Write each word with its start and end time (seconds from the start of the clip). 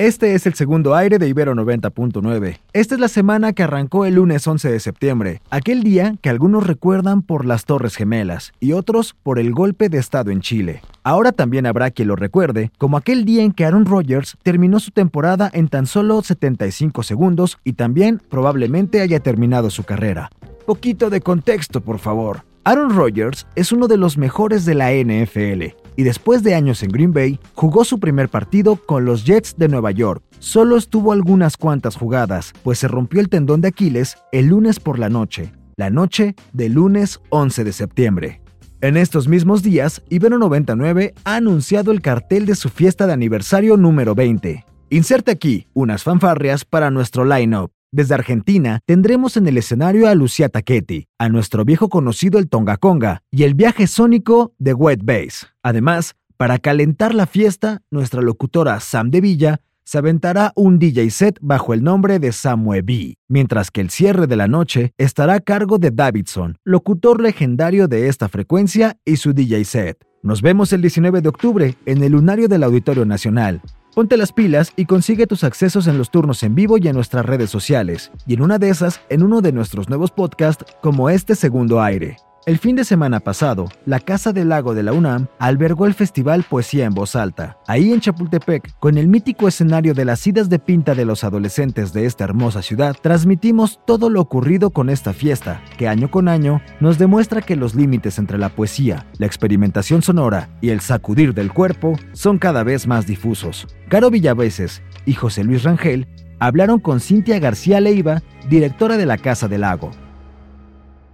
Este 0.00 0.34
es 0.34 0.46
el 0.46 0.54
segundo 0.54 0.94
aire 0.94 1.18
de 1.18 1.28
Ibero 1.28 1.54
90.9. 1.54 2.56
Esta 2.72 2.94
es 2.94 3.00
la 3.02 3.08
semana 3.08 3.52
que 3.52 3.64
arrancó 3.64 4.06
el 4.06 4.14
lunes 4.14 4.46
11 4.46 4.70
de 4.70 4.80
septiembre, 4.80 5.42
aquel 5.50 5.82
día 5.82 6.14
que 6.22 6.30
algunos 6.30 6.66
recuerdan 6.66 7.20
por 7.20 7.44
las 7.44 7.66
Torres 7.66 7.96
Gemelas 7.96 8.54
y 8.60 8.72
otros 8.72 9.14
por 9.22 9.38
el 9.38 9.52
golpe 9.52 9.90
de 9.90 9.98
Estado 9.98 10.30
en 10.30 10.40
Chile. 10.40 10.80
Ahora 11.02 11.32
también 11.32 11.66
habrá 11.66 11.90
quien 11.90 12.08
lo 12.08 12.16
recuerde 12.16 12.70
como 12.78 12.96
aquel 12.96 13.26
día 13.26 13.42
en 13.42 13.52
que 13.52 13.66
Aaron 13.66 13.84
Rodgers 13.84 14.38
terminó 14.42 14.80
su 14.80 14.90
temporada 14.90 15.50
en 15.52 15.68
tan 15.68 15.84
solo 15.84 16.22
75 16.22 17.02
segundos 17.02 17.58
y 17.62 17.74
también 17.74 18.22
probablemente 18.30 19.02
haya 19.02 19.20
terminado 19.20 19.68
su 19.68 19.84
carrera. 19.84 20.30
Poquito 20.64 21.10
de 21.10 21.20
contexto, 21.20 21.82
por 21.82 21.98
favor. 21.98 22.46
Aaron 22.64 22.96
Rodgers 22.96 23.46
es 23.54 23.70
uno 23.70 23.86
de 23.86 23.98
los 23.98 24.16
mejores 24.16 24.64
de 24.64 24.74
la 24.76 24.92
NFL 24.92 25.79
y 26.00 26.02
después 26.02 26.42
de 26.42 26.54
años 26.54 26.82
en 26.82 26.92
Green 26.92 27.12
Bay, 27.12 27.38
jugó 27.54 27.84
su 27.84 28.00
primer 28.00 28.30
partido 28.30 28.76
con 28.76 29.04
los 29.04 29.26
Jets 29.26 29.58
de 29.58 29.68
Nueva 29.68 29.90
York. 29.90 30.24
Solo 30.38 30.78
estuvo 30.78 31.12
algunas 31.12 31.58
cuantas 31.58 31.94
jugadas, 31.94 32.54
pues 32.62 32.78
se 32.78 32.88
rompió 32.88 33.20
el 33.20 33.28
tendón 33.28 33.60
de 33.60 33.68
Aquiles 33.68 34.16
el 34.32 34.46
lunes 34.46 34.80
por 34.80 34.98
la 34.98 35.10
noche, 35.10 35.52
la 35.76 35.90
noche 35.90 36.36
del 36.54 36.72
lunes 36.72 37.20
11 37.28 37.64
de 37.64 37.72
septiembre. 37.74 38.40
En 38.80 38.96
estos 38.96 39.28
mismos 39.28 39.62
días, 39.62 40.02
Ibero 40.08 40.38
99 40.38 41.12
ha 41.24 41.36
anunciado 41.36 41.92
el 41.92 42.00
cartel 42.00 42.46
de 42.46 42.54
su 42.54 42.70
fiesta 42.70 43.06
de 43.06 43.12
aniversario 43.12 43.76
número 43.76 44.14
20. 44.14 44.64
Inserte 44.88 45.32
aquí 45.32 45.66
unas 45.74 46.02
fanfarrias 46.02 46.64
para 46.64 46.90
nuestro 46.90 47.26
line-up. 47.26 47.72
Desde 47.92 48.14
Argentina 48.14 48.80
tendremos 48.86 49.36
en 49.36 49.48
el 49.48 49.58
escenario 49.58 50.08
a 50.08 50.14
Lucia 50.14 50.48
Taquetti, 50.48 51.08
a 51.18 51.28
nuestro 51.28 51.64
viejo 51.64 51.88
conocido 51.88 52.38
el 52.38 52.48
Tonga 52.48 52.76
Conga 52.76 53.22
y 53.32 53.42
el 53.42 53.54
viaje 53.54 53.88
sónico 53.88 54.54
de 54.58 54.74
Wet 54.74 55.00
Bass. 55.02 55.48
Además, 55.64 56.14
para 56.36 56.58
calentar 56.58 57.14
la 57.16 57.26
fiesta, 57.26 57.82
nuestra 57.90 58.22
locutora 58.22 58.78
Sam 58.78 59.10
de 59.10 59.20
Villa 59.20 59.60
se 59.82 59.98
aventará 59.98 60.52
un 60.54 60.78
DJ 60.78 61.10
set 61.10 61.38
bajo 61.40 61.74
el 61.74 61.82
nombre 61.82 62.20
de 62.20 62.30
Samue 62.30 62.82
B, 62.82 63.16
mientras 63.26 63.72
que 63.72 63.80
el 63.80 63.90
cierre 63.90 64.28
de 64.28 64.36
la 64.36 64.46
noche 64.46 64.92
estará 64.96 65.34
a 65.34 65.40
cargo 65.40 65.78
de 65.78 65.90
Davidson, 65.90 66.58
locutor 66.62 67.20
legendario 67.20 67.88
de 67.88 68.06
esta 68.06 68.28
frecuencia 68.28 68.98
y 69.04 69.16
su 69.16 69.32
DJ 69.32 69.64
set. 69.64 70.04
Nos 70.22 70.42
vemos 70.42 70.72
el 70.72 70.80
19 70.80 71.22
de 71.22 71.28
octubre 71.28 71.74
en 71.86 72.04
el 72.04 72.12
Lunario 72.12 72.46
del 72.46 72.62
Auditorio 72.62 73.04
Nacional. 73.04 73.60
Ponte 73.94 74.16
las 74.16 74.32
pilas 74.32 74.72
y 74.76 74.84
consigue 74.84 75.26
tus 75.26 75.42
accesos 75.42 75.88
en 75.88 75.98
los 75.98 76.10
turnos 76.10 76.42
en 76.44 76.54
vivo 76.54 76.78
y 76.78 76.86
en 76.86 76.94
nuestras 76.94 77.26
redes 77.26 77.50
sociales, 77.50 78.12
y 78.26 78.34
en 78.34 78.42
una 78.42 78.58
de 78.58 78.68
esas, 78.68 79.00
en 79.08 79.22
uno 79.22 79.40
de 79.40 79.52
nuestros 79.52 79.88
nuevos 79.88 80.12
podcasts 80.12 80.64
como 80.80 81.10
este 81.10 81.34
segundo 81.34 81.82
aire. 81.82 82.16
El 82.46 82.56
fin 82.56 82.74
de 82.74 82.84
semana 82.84 83.20
pasado, 83.20 83.68
la 83.84 84.00
Casa 84.00 84.32
del 84.32 84.48
Lago 84.48 84.72
de 84.72 84.82
la 84.82 84.94
UNAM 84.94 85.26
albergó 85.38 85.84
el 85.84 85.92
Festival 85.92 86.42
Poesía 86.42 86.86
en 86.86 86.94
Voz 86.94 87.14
Alta. 87.14 87.58
Ahí 87.66 87.92
en 87.92 88.00
Chapultepec, 88.00 88.78
con 88.78 88.96
el 88.96 89.08
mítico 89.08 89.46
escenario 89.46 89.92
de 89.92 90.06
las 90.06 90.26
idas 90.26 90.48
de 90.48 90.58
pinta 90.58 90.94
de 90.94 91.04
los 91.04 91.22
adolescentes 91.22 91.92
de 91.92 92.06
esta 92.06 92.24
hermosa 92.24 92.62
ciudad, 92.62 92.96
transmitimos 92.98 93.80
todo 93.86 94.08
lo 94.08 94.22
ocurrido 94.22 94.70
con 94.70 94.88
esta 94.88 95.12
fiesta, 95.12 95.62
que 95.76 95.86
año 95.86 96.10
con 96.10 96.28
año 96.28 96.62
nos 96.80 96.96
demuestra 96.96 97.42
que 97.42 97.56
los 97.56 97.74
límites 97.74 98.18
entre 98.18 98.38
la 98.38 98.48
poesía, 98.48 99.06
la 99.18 99.26
experimentación 99.26 100.00
sonora 100.00 100.48
y 100.62 100.70
el 100.70 100.80
sacudir 100.80 101.34
del 101.34 101.52
cuerpo 101.52 101.98
son 102.12 102.38
cada 102.38 102.64
vez 102.64 102.86
más 102.86 103.06
difusos. 103.06 103.68
Caro 103.90 104.10
Villaveses 104.10 104.80
y 105.04 105.12
José 105.12 105.44
Luis 105.44 105.62
Rangel 105.64 106.08
hablaron 106.38 106.80
con 106.80 107.00
Cintia 107.00 107.38
García 107.38 107.80
Leiva, 107.80 108.22
directora 108.48 108.96
de 108.96 109.04
la 109.04 109.18
Casa 109.18 109.46
del 109.46 109.60
Lago. 109.60 109.90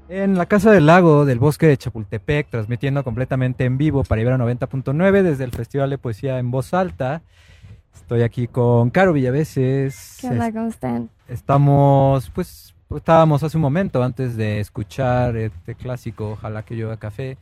En 0.09 0.39
la 0.39 0.47
Casa 0.47 0.71
del 0.71 0.87
Lago 0.87 1.25
del 1.25 1.41
Bosque 1.41 1.67
de 1.67 1.77
Chapultepec, 1.77 2.49
transmitiendo 2.49 3.03
completamente 3.03 3.65
en 3.65 3.77
vivo 3.77 4.05
para 4.05 4.21
Ibero 4.21 4.39
90.9 4.39 5.23
desde 5.23 5.43
el 5.43 5.51
Festival 5.51 5.91
de 5.91 5.99
Poesía 5.99 6.39
en 6.39 6.53
Voz 6.53 6.75
Alta. 6.75 7.23
Estoy 7.93 8.23
aquí 8.23 8.47
con 8.47 8.91
Caro 8.91 9.13
Villaveses. 9.13 10.19
¿Qué 10.21 10.29
onda? 10.29 10.53
¿Cómo 10.53 10.69
están? 10.69 11.11
Estamos, 11.27 12.31
pues, 12.31 12.73
estábamos 12.95 13.43
hace 13.43 13.57
un 13.57 13.63
momento 13.63 14.01
antes 14.05 14.37
de 14.37 14.61
escuchar 14.61 15.37
este 15.37 15.75
clásico 15.75 16.33
Ojalá 16.33 16.63
que 16.63 16.77
llueva 16.77 16.99
café. 16.99 17.37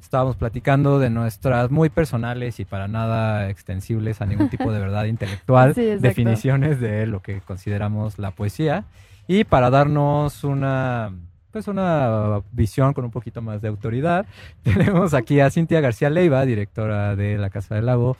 Estábamos 0.00 0.36
platicando 0.36 1.00
de 1.00 1.10
nuestras 1.10 1.72
muy 1.72 1.88
personales 1.88 2.60
y 2.60 2.64
para 2.64 2.86
nada 2.86 3.50
extensibles 3.50 4.20
a 4.20 4.26
ningún 4.26 4.50
tipo 4.50 4.70
de 4.70 4.78
verdad 4.78 5.06
intelectual, 5.06 5.74
Sí, 5.74 5.96
definiciones 5.96 6.78
de 6.78 7.08
lo 7.08 7.22
que 7.22 7.40
consideramos 7.40 8.20
la 8.20 8.30
poesía. 8.30 8.84
Y 9.26 9.42
para 9.42 9.70
darnos 9.70 10.44
una 10.44 11.12
pues 11.54 11.68
una 11.68 12.40
visión 12.50 12.92
con 12.94 13.04
un 13.04 13.12
poquito 13.12 13.40
más 13.40 13.62
de 13.62 13.68
autoridad. 13.68 14.26
Tenemos 14.64 15.14
aquí 15.14 15.38
a 15.38 15.48
Cintia 15.50 15.80
García 15.80 16.10
Leiva, 16.10 16.44
directora 16.44 17.14
de 17.14 17.38
la 17.38 17.48
Casa 17.48 17.76
del 17.76 17.86
Lago, 17.86 18.16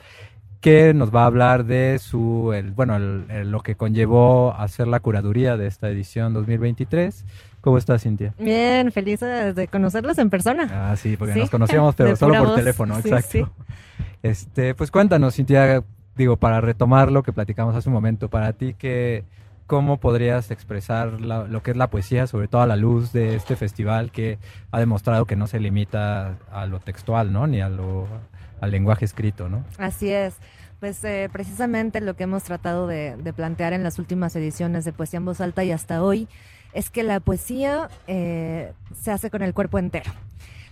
que 0.61 0.93
nos 0.93 1.13
va 1.13 1.23
a 1.23 1.25
hablar 1.25 1.65
de 1.65 1.99
su, 1.99 2.53
el, 2.55 2.71
bueno, 2.71 2.95
el- 2.95 3.25
el- 3.29 3.51
lo 3.51 3.59
que 3.59 3.75
conllevó 3.75 4.53
hacer 4.57 4.87
la 4.87 5.01
curaduría 5.01 5.57
de 5.57 5.67
esta 5.67 5.89
edición 5.89 6.33
2023. 6.33 7.25
¿Cómo 7.59 7.77
estás, 7.77 8.03
Cintia? 8.03 8.33
Bien, 8.39 8.89
feliz 8.93 9.19
de 9.19 9.67
conocerlos 9.69 10.17
en 10.17 10.29
persona. 10.29 10.69
Ah, 10.91 10.95
sí, 10.95 11.17
porque 11.17 11.33
Sí, 11.33 11.39
nos 11.41 11.49
conocíamos, 11.49 11.93
pero 11.95 12.15
solo 12.15 12.35
por 12.35 12.47
voz. 12.47 12.55
teléfono, 12.55 12.95
Sí, 13.01 13.09
exacto. 13.09 13.29
sí. 13.29 13.45
Este, 14.23 14.73
pues 14.75 14.91
cuéntanos, 14.91 15.35
Cintia, 15.35 15.83
digo, 16.15 16.37
para 16.37 16.61
retomar 16.61 17.11
lo 17.11 17.21
que 17.21 17.33
platicamos 17.33 17.75
hace 17.75 17.89
un 17.89 17.93
momento, 17.93 18.29
para 18.29 18.53
ti, 18.53 18.73
que, 18.75 19.23
¿cómo 19.67 19.97
podrías 19.97 20.51
expresar 20.51 21.21
la- 21.21 21.43
lo 21.45 21.63
que 21.63 21.71
es 21.71 21.77
la 21.77 21.89
poesía, 21.89 22.27
sobre 22.27 22.47
todo 22.47 22.61
a 22.61 22.67
la 22.67 22.75
luz 22.75 23.11
de 23.11 23.35
este 23.35 23.55
festival 23.55 24.11
que 24.11 24.37
ha 24.71 24.79
demostrado 24.79 25.25
que 25.25 25.35
no 25.35 25.47
se 25.47 25.59
limita 25.59 26.37
a 26.51 26.65
lo 26.65 26.79
textual, 26.79 27.33
¿no? 27.33 27.47
Ni 27.47 27.61
a 27.61 27.69
lo, 27.69 28.07
al 28.61 28.71
lenguaje 28.71 29.05
escrito, 29.05 29.49
¿no? 29.49 29.63
Así 29.77 30.09
es. 30.11 30.35
Pues 30.79 31.03
eh, 31.03 31.29
precisamente 31.31 32.01
lo 32.01 32.15
que 32.15 32.23
hemos 32.23 32.43
tratado 32.43 32.85
de, 32.85 33.15
plantear 33.35 33.73
en 33.73 33.83
las 33.83 33.97
últimas 33.97 34.35
ediciones 34.35 34.85
de 34.85 34.93
Poesía 34.93 35.17
en 35.17 35.25
Voz 35.25 35.41
Alta 35.41 35.63
y 35.63 35.71
hasta 35.71 36.03
hoy 36.03 36.27
es 36.73 36.89
que 36.89 37.03
la 37.03 37.19
poesía 37.21 37.89
eh, 38.07 38.73
se 38.93 39.11
hace 39.11 39.29
con 39.31 39.41
el 39.41 39.53
cuerpo 39.53 39.79
entero. 39.79 40.11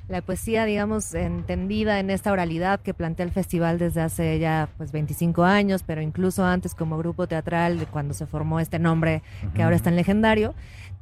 La 0.09 0.21
poesía, 0.21 0.65
digamos, 0.65 1.13
entendida 1.13 1.99
en 1.99 2.09
esta 2.09 2.33
oralidad 2.33 2.81
que 2.81 2.93
plantea 2.93 3.25
el 3.25 3.31
festival 3.31 3.79
desde 3.79 4.01
hace 4.01 4.37
ya 4.37 4.67
pues 4.77 4.91
25 4.91 5.43
años, 5.45 5.83
pero 5.83 6.01
incluso 6.01 6.43
antes 6.43 6.75
como 6.75 6.97
grupo 6.97 7.25
teatral, 7.25 7.79
de 7.79 7.85
cuando 7.85 8.13
se 8.13 8.25
formó 8.25 8.59
este 8.59 8.79
nombre 8.79 9.23
que 9.55 9.63
ahora 9.63 9.77
es 9.77 9.81
tan 9.81 9.95
legendario, 9.95 10.55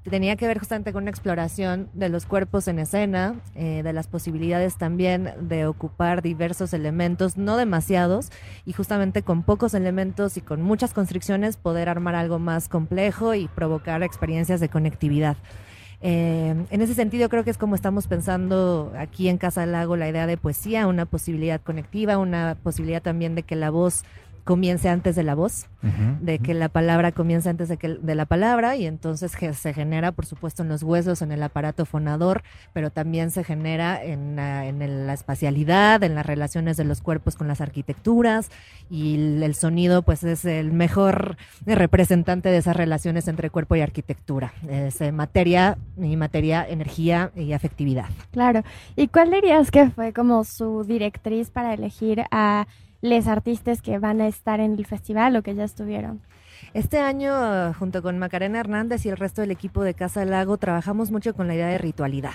tenía 0.09 0.35
que 0.35 0.45
ver 0.45 0.59
justamente 0.59 0.93
con 0.93 1.03
una 1.03 1.11
exploración 1.11 1.89
de 1.93 2.09
los 2.09 2.27
cuerpos 2.27 2.67
en 2.67 2.77
escena, 2.77 3.35
eh, 3.55 3.81
de 3.83 3.91
las 3.91 4.07
posibilidades 4.07 4.77
también 4.77 5.33
de 5.41 5.65
ocupar 5.65 6.21
diversos 6.21 6.73
elementos, 6.73 7.37
no 7.37 7.57
demasiados, 7.57 8.31
y 8.65 8.73
justamente 8.73 9.23
con 9.23 9.41
pocos 9.41 9.73
elementos 9.73 10.37
y 10.37 10.41
con 10.41 10.61
muchas 10.61 10.93
constricciones 10.93 11.57
poder 11.57 11.89
armar 11.89 12.13
algo 12.13 12.37
más 12.37 12.69
complejo 12.69 13.33
y 13.33 13.47
provocar 13.47 14.03
experiencias 14.03 14.59
de 14.59 14.69
conectividad. 14.69 15.37
Eh, 16.03 16.55
en 16.69 16.81
ese 16.81 16.95
sentido 16.95 17.29
creo 17.29 17.43
que 17.43 17.51
es 17.51 17.59
como 17.59 17.75
estamos 17.75 18.07
pensando 18.07 18.91
aquí 18.97 19.29
en 19.29 19.37
Casa 19.37 19.65
Lago 19.67 19.95
la 19.95 20.09
idea 20.09 20.25
de 20.25 20.35
poesía, 20.35 20.87
una 20.87 21.05
posibilidad 21.05 21.61
conectiva, 21.61 22.17
una 22.17 22.57
posibilidad 22.63 23.03
también 23.03 23.35
de 23.35 23.43
que 23.43 23.55
la 23.55 23.69
voz 23.69 24.03
comience 24.43 24.89
antes 24.89 25.15
de 25.15 25.23
la 25.23 25.35
voz, 25.35 25.67
de 26.21 26.39
que 26.39 26.53
la 26.53 26.69
palabra 26.69 27.11
comience 27.11 27.49
antes 27.49 27.67
de, 27.69 27.77
que, 27.77 27.87
de 27.89 28.15
la 28.15 28.25
palabra 28.25 28.75
y 28.75 28.85
entonces 28.85 29.35
que 29.35 29.53
se 29.53 29.73
genera, 29.73 30.11
por 30.11 30.25
supuesto, 30.25 30.61
en 30.63 30.69
los 30.69 30.83
huesos, 30.83 31.21
en 31.21 31.31
el 31.31 31.41
aparato 31.41 31.85
fonador, 31.85 32.43
pero 32.73 32.89
también 32.91 33.31
se 33.31 33.43
genera 33.43 34.03
en, 34.03 34.35
la- 34.35 34.65
en 34.67 34.81
el- 34.81 35.07
la 35.07 35.13
espacialidad, 35.13 36.03
en 36.03 36.13
las 36.15 36.25
relaciones 36.25 36.77
de 36.77 36.83
los 36.83 37.01
cuerpos 37.01 37.35
con 37.35 37.47
las 37.47 37.61
arquitecturas 37.61 38.49
y 38.89 39.15
el, 39.15 39.43
el 39.43 39.55
sonido, 39.55 40.01
pues 40.03 40.23
es 40.23 40.45
el 40.45 40.71
mejor 40.71 41.37
representante 41.65 42.49
de 42.49 42.57
esas 42.57 42.75
relaciones 42.75 43.27
entre 43.27 43.49
cuerpo 43.49 43.75
y 43.75 43.81
arquitectura. 43.81 44.53
Es 44.69 45.01
eh, 45.01 45.11
materia 45.11 45.77
y 45.97 46.15
materia, 46.15 46.67
energía 46.67 47.31
y 47.35 47.53
afectividad. 47.53 48.05
Claro. 48.31 48.63
¿Y 48.95 49.07
cuál 49.07 49.31
dirías 49.31 49.71
que 49.71 49.89
fue 49.89 50.13
como 50.13 50.43
su 50.43 50.83
directriz 50.83 51.49
para 51.49 51.73
elegir 51.73 52.23
a 52.31 52.67
les 53.01 53.27
artistas 53.27 53.81
que 53.81 53.99
van 53.99 54.21
a 54.21 54.27
estar 54.27 54.59
en 54.59 54.73
el 54.73 54.85
festival 54.85 55.35
o 55.35 55.41
que 55.41 55.55
ya 55.55 55.63
estuvieron? 55.63 56.21
Este 56.73 56.99
año, 56.99 57.73
junto 57.73 58.01
con 58.01 58.17
Macarena 58.19 58.59
Hernández 58.59 59.05
y 59.05 59.09
el 59.09 59.17
resto 59.17 59.41
del 59.41 59.51
equipo 59.51 59.83
de 59.83 59.93
Casa 59.93 60.23
Lago, 60.25 60.57
trabajamos 60.57 61.11
mucho 61.11 61.33
con 61.33 61.47
la 61.47 61.55
idea 61.55 61.67
de 61.67 61.77
ritualidad. 61.77 62.33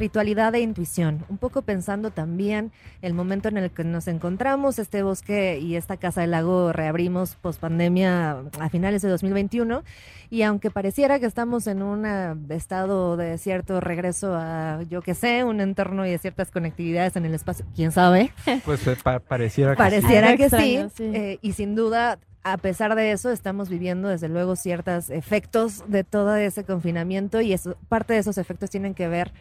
Ritualidad 0.00 0.52
e 0.56 0.60
intuición, 0.60 1.24
un 1.28 1.38
poco 1.38 1.62
pensando 1.62 2.10
también 2.10 2.72
el 3.02 3.14
momento 3.14 3.48
en 3.48 3.56
el 3.58 3.70
que 3.70 3.84
nos 3.84 4.08
encontramos, 4.08 4.78
este 4.80 5.02
bosque 5.04 5.58
y 5.60 5.76
esta 5.76 5.96
casa 5.96 6.22
del 6.22 6.32
lago 6.32 6.72
reabrimos 6.72 7.36
post 7.36 7.60
pandemia 7.60 8.38
a 8.58 8.68
finales 8.70 9.02
de 9.02 9.08
2021 9.10 9.84
y 10.30 10.42
aunque 10.42 10.70
pareciera 10.70 11.20
que 11.20 11.26
estamos 11.26 11.66
en 11.66 11.82
un 11.82 12.04
estado 12.48 13.16
de 13.16 13.38
cierto 13.38 13.80
regreso 13.80 14.34
a, 14.34 14.82
yo 14.88 15.02
que 15.02 15.14
sé, 15.14 15.44
un 15.44 15.60
entorno 15.60 16.06
y 16.06 16.10
de 16.10 16.18
ciertas 16.18 16.50
conectividades 16.50 17.14
en 17.16 17.24
el 17.26 17.34
espacio, 17.34 17.64
quién 17.76 17.92
sabe. 17.92 18.32
Pues 18.64 18.86
eh, 18.86 18.96
pa- 19.02 19.18
pareciera 19.20 19.72
que 19.72 19.76
Pareciera 19.76 20.28
Algo 20.28 20.38
que 20.38 20.44
extraño, 20.44 20.88
sí, 20.88 20.94
sí. 20.96 21.10
eh, 21.14 21.38
y 21.42 21.52
sin 21.52 21.74
duda, 21.74 22.18
a 22.42 22.56
pesar 22.56 22.94
de 22.94 23.12
eso, 23.12 23.30
estamos 23.30 23.68
viviendo 23.68 24.08
desde 24.08 24.28
luego 24.28 24.56
ciertos 24.56 25.10
efectos 25.10 25.84
de 25.88 26.04
todo 26.04 26.34
ese 26.36 26.64
confinamiento 26.64 27.40
y 27.42 27.52
eso, 27.52 27.76
parte 27.88 28.14
de 28.14 28.20
esos 28.20 28.38
efectos 28.38 28.70
tienen 28.70 28.94
que 28.94 29.08
ver 29.08 29.32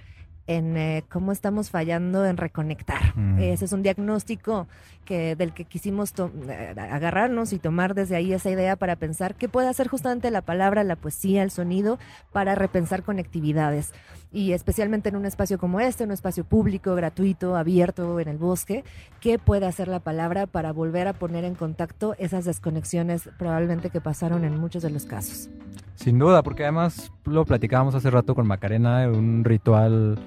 en 0.50 0.78
eh, 0.78 1.04
cómo 1.10 1.32
estamos 1.32 1.70
fallando 1.70 2.26
en 2.26 2.36
reconectar. 2.36 3.16
Mm. 3.16 3.38
Ese 3.38 3.66
es 3.66 3.72
un 3.72 3.84
diagnóstico 3.84 4.68
que, 5.06 5.36
del 5.36 5.54
que 5.54 5.64
quisimos 5.64 6.12
eh, 6.50 6.74
agarrarnos 6.76 7.54
y 7.54 7.60
tomar 7.60 7.94
desde 7.94 8.16
ahí 8.16 8.34
esa 8.34 8.50
idea 8.50 8.76
para 8.76 8.96
pensar 8.96 9.36
qué 9.36 9.48
puede 9.48 9.68
hacer 9.68 9.88
justamente 9.88 10.32
la 10.32 10.42
palabra, 10.42 10.84
la 10.84 10.96
poesía, 10.96 11.44
el 11.44 11.52
sonido 11.52 12.00
para 12.32 12.56
repensar 12.56 13.04
conectividades. 13.04 13.94
Y 14.32 14.54
especialmente 14.54 15.10
en 15.10 15.18
un 15.18 15.26
espacio 15.26 15.60
como 15.60 15.82
este, 15.82 16.04
un 16.04 16.12
espacio 16.12 16.44
público, 16.44 16.96
gratuito, 16.96 17.56
abierto, 17.56 18.20
en 18.20 18.28
el 18.28 18.38
bosque, 18.40 18.84
¿qué 19.20 19.38
puede 19.38 19.68
hacer 19.68 19.88
la 19.88 20.00
palabra 20.00 20.48
para 20.48 20.72
volver 20.74 21.08
a 21.08 21.14
poner 21.14 21.46
en 21.46 21.54
contacto 21.54 22.16
esas 22.18 22.46
desconexiones 22.46 23.30
probablemente 23.38 23.92
que 23.92 24.02
pasaron 24.02 24.44
en 24.46 24.60
muchos 24.60 24.82
de 24.82 24.90
los 24.90 25.06
casos? 25.06 25.48
Sin 25.94 26.18
duda, 26.18 26.42
porque 26.42 26.64
además 26.64 27.12
lo 27.26 27.46
platicábamos 27.46 27.94
hace 27.94 28.10
rato 28.10 28.34
con 28.34 28.48
Macarena, 28.48 29.08
un 29.10 29.44
ritual 29.44 30.18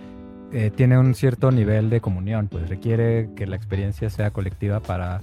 eh, 0.52 0.70
tiene 0.74 0.98
un 0.98 1.14
cierto 1.14 1.50
nivel 1.50 1.90
de 1.90 2.00
comunión, 2.00 2.48
pues 2.48 2.68
requiere 2.68 3.30
que 3.34 3.46
la 3.46 3.56
experiencia 3.56 4.10
sea 4.10 4.30
colectiva 4.30 4.80
para, 4.80 5.22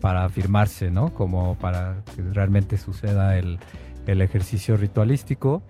para 0.00 0.24
afirmarse, 0.24 0.90
¿no? 0.90 1.14
Como 1.14 1.56
para 1.58 2.02
que 2.14 2.22
realmente 2.22 2.76
suceda 2.76 3.38
el, 3.38 3.58
el 4.06 4.20
ejercicio 4.20 4.76
ritualístico. 4.76 5.62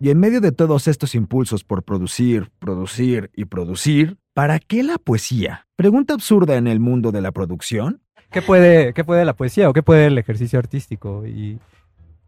Y 0.00 0.10
en 0.10 0.18
medio 0.18 0.40
de 0.40 0.52
todos 0.52 0.88
estos 0.88 1.14
impulsos 1.14 1.64
por 1.64 1.82
producir, 1.82 2.50
producir 2.58 3.30
y 3.34 3.46
producir, 3.46 4.16
¿para 4.32 4.58
qué 4.58 4.82
la 4.82 4.98
poesía? 4.98 5.66
Pregunta 5.76 6.14
absurda 6.14 6.56
en 6.56 6.66
el 6.66 6.80
mundo 6.80 7.10
de 7.12 7.20
la 7.20 7.32
producción. 7.32 8.00
¿Qué 8.30 8.42
puede, 8.42 8.92
¿Qué 8.92 9.04
puede 9.04 9.24
la 9.24 9.34
poesía 9.34 9.68
o 9.68 9.72
qué 9.72 9.82
puede 9.82 10.06
el 10.06 10.18
ejercicio 10.18 10.58
artístico? 10.58 11.26
¿Y 11.26 11.58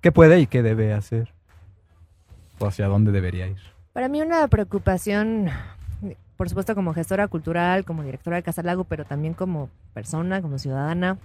qué 0.01 0.11
puede 0.11 0.41
y 0.41 0.47
qué 0.47 0.63
debe 0.63 0.93
hacer? 0.93 1.33
¿O 2.59 2.67
hacia 2.67 2.87
dónde 2.87 3.13
debería 3.13 3.47
ir? 3.47 3.59
Para 3.93 4.09
mí 4.09 4.23
una 4.23 4.47
preocupación, 4.49 5.49
por 6.41 6.49
supuesto 6.49 6.75
como 6.75 6.95
gestora 6.95 7.29
cultural, 7.29 7.85
como 7.85 8.03
directora 8.03 8.37
de 8.39 8.43
Casa 8.43 8.63
Lago, 8.63 8.85
pero 8.85 9.05
también 9.05 9.35
como 9.35 9.69
persona, 9.93 10.41
como 10.41 10.59
ciudadana, 10.59 11.19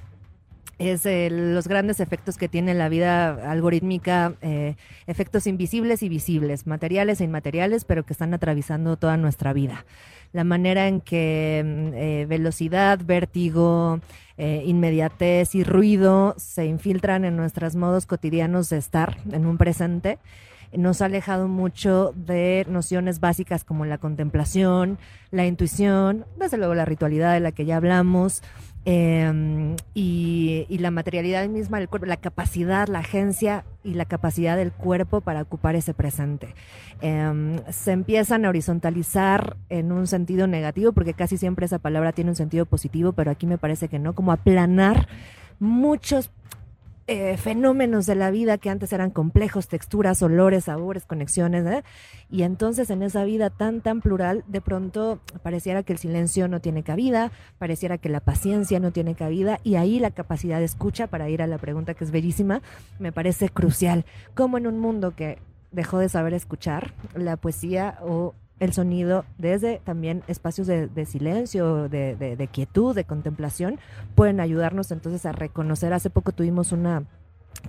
es 0.78 1.06
eh, 1.06 1.30
los 1.32 1.70
grandes 1.70 2.02
efectos 2.02 2.36
que 2.36 2.50
tiene 2.50 2.74
la 2.74 2.90
vida 2.90 3.50
algorítmica, 3.50 4.34
eh, 4.42 4.76
efectos 5.08 5.48
invisibles 5.48 6.04
y 6.04 6.10
visibles, 6.10 6.68
materiales 6.68 7.22
e 7.22 7.24
inmateriales, 7.24 7.86
pero 7.86 8.04
que 8.04 8.12
están 8.12 8.34
atravesando 8.34 8.98
toda 8.98 9.16
nuestra 9.16 9.54
vida. 9.54 9.86
La 10.34 10.44
manera 10.44 10.90
en 10.90 11.00
que 11.00 11.64
mm, 11.66 11.94
eh, 11.94 12.26
velocidad, 12.28 13.00
vértigo, 13.02 14.02
eh, 14.38 14.64
inmediatez 14.66 15.56
y 15.56 15.64
ruido 15.64 16.36
se 16.38 16.66
infiltran 16.66 17.24
en 17.24 17.38
nuestros 17.38 17.78
modos 17.78 18.06
cotidianos 18.06 18.68
de 18.70 18.80
estar 18.80 19.16
en 19.32 19.46
un 19.46 19.58
presente 19.58 20.20
nos 20.74 21.02
ha 21.02 21.06
alejado 21.06 21.48
mucho 21.48 22.14
de 22.16 22.66
nociones 22.70 23.20
básicas 23.20 23.64
como 23.64 23.86
la 23.86 23.98
contemplación, 23.98 24.98
la 25.32 25.46
intuición, 25.46 26.26
desde 26.38 26.58
luego 26.58 26.76
la 26.76 26.86
ritualidad 26.86 27.34
de 27.34 27.40
la 27.40 27.52
que 27.52 27.66
ya 27.66 27.78
hablamos, 27.78 28.42
eh, 28.88 29.76
y, 29.96 30.78
la 30.78 30.92
materialidad 30.92 31.48
misma 31.48 31.80
del 31.80 31.90
cuerpo, 31.90 32.06
la 32.06 32.18
capacidad, 32.18 32.88
la 32.88 33.00
agencia 33.00 33.66
y 33.84 33.96
la 33.96 34.06
capacidad 34.06 34.56
del 34.56 34.72
cuerpo 34.72 35.22
para 35.22 35.42
ocupar 35.42 35.76
ese 35.76 35.96
presente. 35.96 36.54
Eh, 37.02 37.62
se 37.72 37.92
empiezan 37.92 38.46
a 38.46 38.50
horizontalizar 38.50 39.58
en 39.70 39.92
un 39.92 40.06
sentido 40.06 40.46
negativo, 40.46 40.92
porque 40.92 41.16
casi 41.16 41.38
siempre 41.38 41.66
esa 41.66 41.80
palabra 41.80 42.12
tiene 42.12 42.30
un 42.30 42.36
sentido 42.36 42.68
positivo, 42.68 43.14
pero 43.14 43.32
aquí 43.32 43.48
me 43.48 43.58
parece 43.58 43.88
que 43.88 43.98
no, 43.98 44.14
como 44.14 44.32
aplanar 44.32 45.08
muchos 45.60 46.30
eh, 47.08 47.38
fenómenos 47.38 48.08
de 48.08 48.16
la 48.16 48.32
vida 48.32 48.58
que 48.58 48.70
antes 48.70 48.92
eran 48.92 49.12
complejos, 49.12 49.68
texturas, 49.68 50.24
olores, 50.24 50.66
sabores, 50.66 51.06
conexiones, 51.06 51.66
¿eh? 51.66 51.84
y 52.32 52.42
entonces 52.42 52.90
en 52.90 53.04
esa 53.04 53.24
vida 53.24 53.52
tan, 53.52 53.82
tan 53.82 54.02
plural, 54.02 54.44
de 54.48 54.60
pronto 54.60 55.20
pareciera 55.44 55.84
que 55.84 55.94
el 55.94 56.00
silencio 56.00 56.48
no 56.48 56.62
tiene 56.62 56.82
cabida, 56.82 57.32
pareciera 57.60 58.00
que 58.00 58.10
la 58.10 58.22
paciencia 58.22 58.80
no 58.80 58.92
tiene 58.92 59.14
cabida, 59.14 59.60
y 59.64 59.76
ahí 59.76 60.00
la 60.00 60.12
capacidad 60.12 60.58
de 60.58 60.66
escucha, 60.66 61.06
para 61.06 61.30
ir 61.30 61.44
a 61.44 61.48
la 61.48 61.60
pregunta 61.60 61.94
que 61.94 62.04
es 62.04 62.12
bellísima, 62.12 62.62
me 62.98 63.12
parece 63.12 63.50
crucial. 63.50 64.06
Como 64.34 64.58
en 64.58 64.66
un 64.66 64.80
mundo 64.80 65.16
que 65.16 65.38
dejó 65.72 66.00
de 66.00 66.10
saber 66.10 66.34
escuchar, 66.34 66.94
la 67.14 67.38
poesía 67.38 68.00
o 68.02 68.34
el 68.60 68.74
sonido 68.74 69.26
desde 69.38 69.82
también 69.84 70.24
espacios 70.28 70.68
de, 70.68 71.06
silencio, 71.06 71.90
de, 71.90 72.50
quietud, 72.52 72.96
de 72.96 73.04
contemplación, 73.04 73.80
pueden 74.16 74.40
ayudarnos 74.40 74.92
entonces 74.92 75.26
a 75.26 75.32
reconocer. 75.32 75.94
Hace 75.94 76.10
poco 76.10 76.32
tuvimos 76.32 76.72
una 76.72 77.04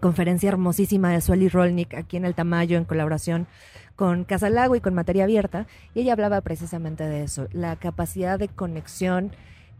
conferencia 0.00 0.49
hermosísima 0.49 1.11
de 1.11 1.21
Sueli 1.21 1.49
Rolnik 1.49 1.94
aquí 1.94 2.17
en 2.17 2.25
el 2.25 2.35
Tamayo 2.35 2.77
en 2.77 2.85
colaboración 2.85 3.47
con 3.94 4.25
Casa 4.25 4.50
Lago 4.50 4.77
y 4.77 4.81
con 4.81 4.94
Materia 4.94 5.25
Abierta 5.25 5.67
y 5.94 6.00
ella 6.00 6.12
hablaba 6.12 6.41
precisamente 6.43 7.05
de 7.05 7.23
eso, 7.23 7.49
la 7.53 7.77
capacidad 7.77 8.38
de 8.38 8.49
conexión 8.49 9.33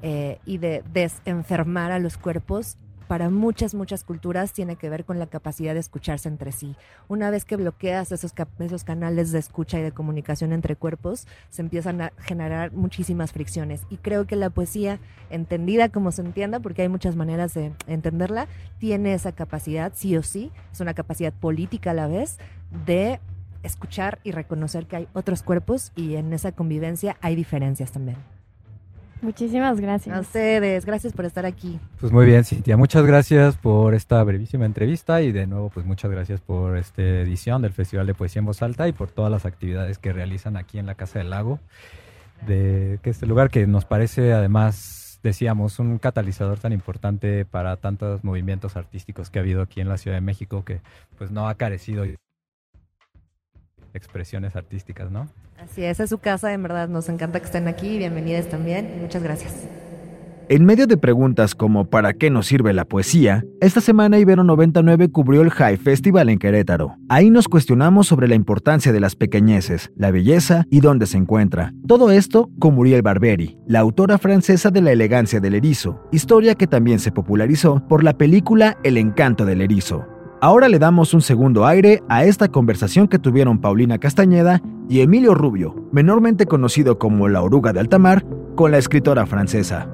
eh, 0.03 0.39
y 0.47 0.59
de 0.59 0.83
desenfermar 0.93 1.93
a 1.93 1.99
los 1.99 2.17
cuerpos 2.17 2.79
para 3.07 3.31
muchas, 3.31 3.75
muchas 3.75 4.05
culturas 4.05 4.53
tiene 4.53 4.77
que 4.77 4.89
ver 4.89 5.05
con 5.05 5.19
la 5.19 5.27
capacidad 5.27 5.75
de 5.75 5.81
escucharse 5.81 6.29
entre 6.29 6.53
sí. 6.53 6.77
Una 7.09 7.31
vez 7.31 7.45
que 7.45 7.57
bloqueas 7.57 8.13
esos, 8.13 8.33
esos 8.59 8.85
canales 8.85 9.33
de 9.33 9.39
escucha 9.39 9.79
y 9.79 9.83
de 9.83 9.93
comunicación 9.93 10.53
entre 10.53 10.77
cuerpos, 10.77 11.27
se 11.51 11.63
empiezan 11.63 12.01
a 12.01 12.13
generar 12.19 12.73
muchísimas 12.73 13.33
fricciones. 13.33 13.83
Y 13.91 13.97
creo 13.97 14.27
que 14.27 14.37
la 14.37 14.51
poesía, 14.51 14.99
entendida 15.31 15.89
como 15.89 16.13
se 16.13 16.23
entienda, 16.23 16.61
porque 16.61 16.83
hay 16.83 16.89
muchas 16.89 17.17
maneras 17.17 17.55
de 17.55 17.73
entenderla, 17.87 18.49
tiene 18.79 19.15
esa 19.15 19.33
capacidad, 19.33 19.93
sí 19.95 20.17
o 20.17 20.23
sí, 20.23 20.51
es 20.73 20.81
una 20.81 20.95
capacidad 20.95 21.33
política 21.33 21.93
a 21.93 21.95
la 21.95 22.09
vez, 22.09 22.39
de 22.87 23.21
escuchar 23.63 24.19
y 24.23 24.33
reconocer 24.33 24.87
que 24.87 24.97
hay 24.97 25.09
otros 25.13 25.43
cuerpos 25.43 25.93
y 25.97 26.17
en 26.17 26.33
esa 26.33 26.53
convivencia 26.53 27.17
hay 27.21 27.35
diferencias 27.35 27.93
también. 27.93 28.36
Muchísimas 29.23 29.81
gracias. 29.81 30.15
A 30.15 30.21
ustedes, 30.21 30.85
gracias 30.85 31.13
por 31.13 31.25
estar 31.25 31.47
aquí. 31.47 31.81
Pues 32.01 32.13
muy 32.13 32.27
bien, 32.27 32.45
Cintia, 32.45 32.77
muchas 32.77 33.05
gracias 33.07 33.57
por 33.57 33.95
esta 33.95 34.23
brevísima 34.23 34.67
entrevista 34.67 35.23
y 35.23 35.33
de 35.33 35.47
nuevo, 35.47 35.71
pues 35.71 35.87
muchas 35.87 36.11
gracias 36.11 36.41
por 36.41 36.77
esta 36.77 37.03
edición 37.03 37.63
del 37.63 37.73
Festival 37.73 38.07
de 38.07 38.15
Poesía 38.15 38.41
en 38.41 38.47
Voz 38.47 38.63
Alta 38.63 38.89
y 38.89 38.93
por 38.93 39.11
todas 39.11 39.31
las 39.31 39.47
actividades 39.47 39.99
que 39.99 40.13
realizan 40.13 40.57
aquí 40.57 40.79
en 40.79 40.87
la 40.87 40.95
Casa 40.95 41.19
del 41.19 41.31
Lago, 41.31 41.59
de 42.47 42.99
que 43.03 43.11
este 43.11 43.27
lugar 43.27 43.51
que 43.51 43.67
nos 43.67 43.87
parece 43.87 44.33
además, 44.33 45.19
decíamos, 45.23 45.79
un 45.79 45.99
catalizador 45.99 46.59
tan 46.59 46.73
importante 46.73 47.47
para 47.47 47.77
tantos 47.77 48.23
movimientos 48.23 48.77
artísticos 48.77 49.31
que 49.31 49.39
ha 49.39 49.43
habido 49.43 49.63
aquí 49.63 49.81
en 49.81 49.89
la 49.89 49.97
Ciudad 49.97 50.19
de 50.19 50.21
México 50.21 50.65
que 50.65 50.81
pues 51.17 51.31
no 51.31 51.49
ha 51.49 51.55
carecido 51.55 52.05
de 52.05 52.17
expresiones 53.95 54.57
artísticas, 54.57 55.11
¿no? 55.11 55.29
Así 55.63 55.85
es, 55.85 56.01
es 56.01 56.11
su 56.11 56.19
casa, 56.19 56.53
en 56.53 56.63
verdad 56.63 56.89
nos 56.89 57.09
encanta 57.09 57.41
que 57.41 57.47
estén 57.47 57.67
aquí, 57.67 57.99
bienvenidas 57.99 58.49
también, 58.49 58.99
muchas 59.01 59.23
gracias. 59.23 59.55
En 60.49 60.65
medio 60.65 60.87
de 60.87 60.97
preguntas 60.97 61.57
como 61.57 61.87
¿para 61.87 62.13
qué 62.13 62.31
nos 62.31 62.47
sirve 62.47 62.73
la 62.73 62.85
poesía? 62.85 63.45
Esta 63.61 63.81
semana 63.81 64.21
Ibero 64.21 64.45
99 64.45 65.11
cubrió 65.11 65.43
el 65.43 65.51
High 65.51 65.77
Festival 65.77 66.29
en 66.29 66.39
Querétaro. 66.39 66.97
Ahí 67.09 67.31
nos 67.31 67.49
cuestionamos 67.49 68.07
sobre 68.07 68.29
la 68.29 68.37
importancia 68.37 68.93
de 68.93 69.01
las 69.01 69.17
pequeñeces, 69.17 69.91
la 69.97 70.13
belleza 70.13 70.65
y 70.71 70.79
dónde 70.79 71.07
se 71.07 71.17
encuentra. 71.19 71.73
Todo 71.89 72.13
esto 72.13 72.49
con 72.61 72.77
Muriel 72.77 73.03
Barberi, 73.03 73.59
la 73.67 73.81
autora 73.81 74.19
francesa 74.19 74.71
de 74.71 74.83
La 74.83 74.93
elegancia 74.93 75.41
del 75.41 75.57
erizo, 75.57 76.01
historia 76.13 76.55
que 76.55 76.69
también 76.69 77.01
se 77.01 77.11
popularizó 77.11 77.83
por 77.89 78.05
la 78.05 78.17
película 78.17 78.77
El 78.85 78.99
encanto 78.99 79.47
del 79.47 79.63
erizo. 79.63 80.07
Ahora 80.41 80.69
le 80.69 80.79
damos 80.79 81.15
un 81.15 81.23
segundo 81.23 81.65
aire 81.65 82.03
a 82.11 82.25
esta 82.25 82.49
conversación 82.49 83.09
que 83.09 83.19
tuvieron 83.19 83.59
Paulina 83.59 83.97
Castañeda 83.97 84.61
y 84.87 85.01
Emilio 85.01 85.35
Rubio, 85.35 85.75
menormente 85.93 86.45
conocido 86.45 86.99
como 86.99 87.29
la 87.29 87.43
oruga 87.43 87.73
de 87.73 87.81
altamar, 87.81 88.23
con 88.55 88.71
la 88.71 88.77
escritora 88.77 89.25
francesa. 89.25 89.89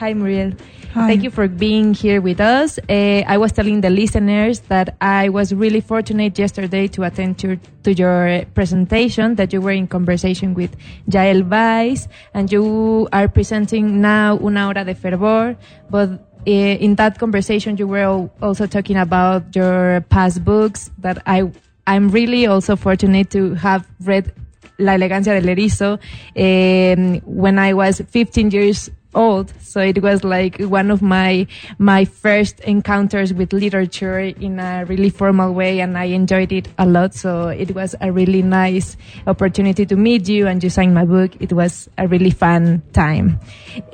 Hi, 0.00 0.14
Muriel. 0.14 0.56
Hi. 0.94 1.06
Thank 1.06 1.22
you 1.22 1.30
for 1.30 1.48
being 1.48 1.94
here 1.94 2.18
with 2.18 2.40
us. 2.40 2.78
Uh, 2.88 3.22
I 3.26 3.38
was 3.38 3.52
telling 3.52 3.82
the 3.82 3.90
listeners 3.90 4.60
that 4.68 4.96
I 5.00 5.28
was 5.28 5.54
really 5.54 5.80
fortunate 5.80 6.36
yesterday 6.38 6.88
to 6.88 7.04
attend 7.04 7.38
to, 7.38 7.56
to 7.84 7.92
your 7.92 8.44
presentation, 8.54 9.36
that 9.36 9.52
you 9.52 9.60
were 9.60 9.72
in 9.72 9.86
conversation 9.86 10.54
with 10.54 10.74
Jael 11.06 11.44
Weiss, 11.44 12.08
and 12.34 12.50
you 12.50 13.08
are 13.12 13.28
presenting 13.28 14.00
now 14.00 14.38
Una 14.42 14.66
Hora 14.66 14.84
de 14.84 14.94
Fervor, 14.94 15.56
but 15.88 16.31
in 16.46 16.96
that 16.96 17.18
conversation 17.18 17.76
you 17.76 17.86
were 17.86 18.28
also 18.40 18.66
talking 18.66 18.96
about 18.96 19.54
your 19.54 20.00
past 20.08 20.44
books 20.44 20.90
that 20.98 21.22
I 21.26 21.50
I'm 21.86 22.10
really 22.10 22.46
also 22.46 22.76
fortunate 22.76 23.30
to 23.30 23.54
have 23.54 23.86
read 24.00 24.32
La 24.78 24.92
Elegancia 24.94 25.34
del 25.34 25.54
Erizo 25.54 25.98
um, 26.36 27.20
when 27.24 27.58
I 27.58 27.72
was 27.72 28.00
15 28.00 28.50
years 28.50 28.90
old. 29.14 29.52
So 29.60 29.80
it 29.80 30.02
was 30.02 30.24
like 30.24 30.58
one 30.60 30.90
of 30.90 31.02
my 31.02 31.46
my 31.78 32.04
first 32.04 32.60
encounters 32.60 33.32
with 33.32 33.52
literature 33.52 34.18
in 34.18 34.58
a 34.58 34.84
really 34.84 35.10
formal 35.10 35.52
way, 35.52 35.80
and 35.80 35.96
I 35.96 36.04
enjoyed 36.04 36.52
it 36.52 36.68
a 36.78 36.86
lot. 36.86 37.14
So 37.14 37.48
it 37.48 37.74
was 37.74 37.94
a 38.00 38.12
really 38.12 38.42
nice 38.42 38.96
opportunity 39.26 39.86
to 39.86 39.96
meet 39.96 40.28
you, 40.28 40.46
and 40.46 40.62
you 40.62 40.70
signed 40.70 40.94
my 40.94 41.04
book. 41.04 41.32
It 41.40 41.52
was 41.52 41.88
a 41.98 42.06
really 42.08 42.30
fun 42.30 42.82
time. 42.92 43.40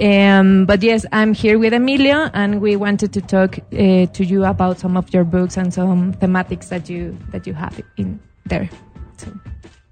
Um, 0.01 0.67
but 0.67 0.83
yes, 0.83 1.07
I'm 1.13 1.35
here 1.35 1.59
with 1.59 1.73
Emilio, 1.73 2.31
and 2.35 2.61
we 2.61 2.77
wanted 2.77 3.13
to 3.13 3.21
talk 3.21 3.59
uh, 3.59 4.07
to 4.07 4.25
you 4.25 4.45
about 4.45 4.79
some 4.79 4.97
of 4.97 5.13
your 5.13 5.25
books 5.25 5.57
and 5.57 5.73
some 5.73 6.15
thematics 6.15 6.69
that 6.69 6.89
you 6.89 7.17
that 7.31 7.47
you 7.47 7.55
have 7.55 7.81
in 7.97 8.21
there. 8.47 8.69
So. 9.17 9.33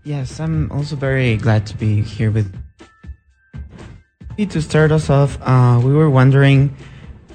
Yes, 0.05 0.39
I'm 0.39 0.71
also 0.71 0.95
very 0.95 1.37
glad 1.37 1.67
to 1.67 1.77
be 1.77 2.01
here 2.01 2.31
with 2.31 2.55
to 4.45 4.61
start 4.61 4.93
us 4.93 5.09
off, 5.09 5.39
uh, 5.41 5.81
we 5.83 5.95
were 5.95 6.11
wondering, 6.11 6.77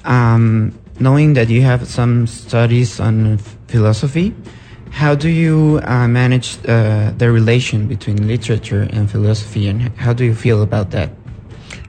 um, 0.04 0.78
knowing 1.00 1.34
that 1.34 1.48
you 1.48 1.62
have 1.62 1.88
some 1.88 2.28
studies 2.28 3.00
on 3.00 3.38
philosophy, 3.66 4.32
how 4.90 5.14
do 5.16 5.28
you 5.28 5.80
uh, 5.82 6.06
manage 6.06 6.58
uh, 6.68 7.10
the 7.18 7.32
relation 7.32 7.88
between 7.88 8.28
literature 8.28 8.86
and 8.92 9.10
philosophy, 9.10 9.66
and 9.66 9.82
how 9.98 10.12
do 10.12 10.24
you 10.24 10.34
feel 10.34 10.62
about 10.62 10.90
that? 10.90 11.10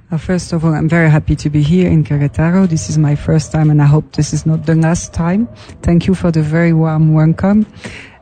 Uh, 0.09 0.17
first 0.17 0.53
of 0.53 0.65
all, 0.65 0.73
I'm 0.73 0.89
very 0.89 1.09
happy 1.09 1.35
to 1.35 1.49
be 1.49 1.61
here 1.61 1.89
in 1.89 2.03
Querétaro. 2.03 2.67
This 2.67 2.89
is 2.89 2.97
my 2.97 3.15
first 3.15 3.51
time, 3.51 3.69
and 3.69 3.81
I 3.81 3.85
hope 3.85 4.13
this 4.13 4.33
is 4.33 4.45
not 4.45 4.65
the 4.65 4.75
last 4.75 5.13
time. 5.13 5.47
Thank 5.81 6.07
you 6.07 6.15
for 6.15 6.31
the 6.31 6.41
very 6.41 6.73
warm 6.73 7.13
welcome. 7.13 7.67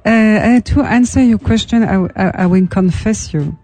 Uh, 0.04 0.60
to 0.62 0.82
answer 0.82 1.22
your 1.22 1.38
question, 1.38 1.84
I, 1.84 2.08
I, 2.16 2.44
I 2.44 2.46
will 2.48 2.68
confess 2.68 3.34
you 3.34 3.58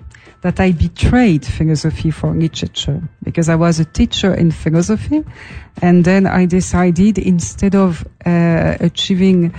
that 0.47 0.61
I 0.61 0.71
betrayed 0.71 1.45
philosophy 1.45 2.09
for 2.09 2.33
literature 2.33 3.01
because 3.21 3.49
I 3.49 3.55
was 3.55 3.81
a 3.81 3.83
teacher 3.83 4.33
in 4.33 4.51
philosophy. 4.51 5.25
And 5.81 6.05
then 6.05 6.25
I 6.25 6.45
decided 6.45 7.17
instead 7.17 7.75
of 7.75 8.07
uh, 8.25 8.77
achieving, 8.79 9.53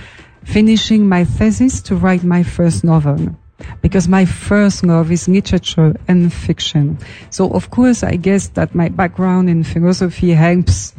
finishing 0.45 1.07
my 1.07 1.25
thesis 1.25 1.79
to 1.83 1.95
write 1.95 2.23
my 2.23 2.41
first 2.41 2.83
novel. 2.83 3.37
Because 3.83 4.07
my 4.07 4.25
first 4.25 4.83
love 4.83 5.11
is 5.11 5.27
literature 5.27 5.93
and 6.07 6.33
fiction. 6.33 6.97
So 7.29 7.51
of 7.51 7.69
course, 7.69 8.01
I 8.01 8.15
guess 8.15 8.47
that 8.57 8.73
my 8.73 8.89
background 8.89 9.47
in 9.47 9.63
philosophy 9.63 10.31
helps 10.31 10.95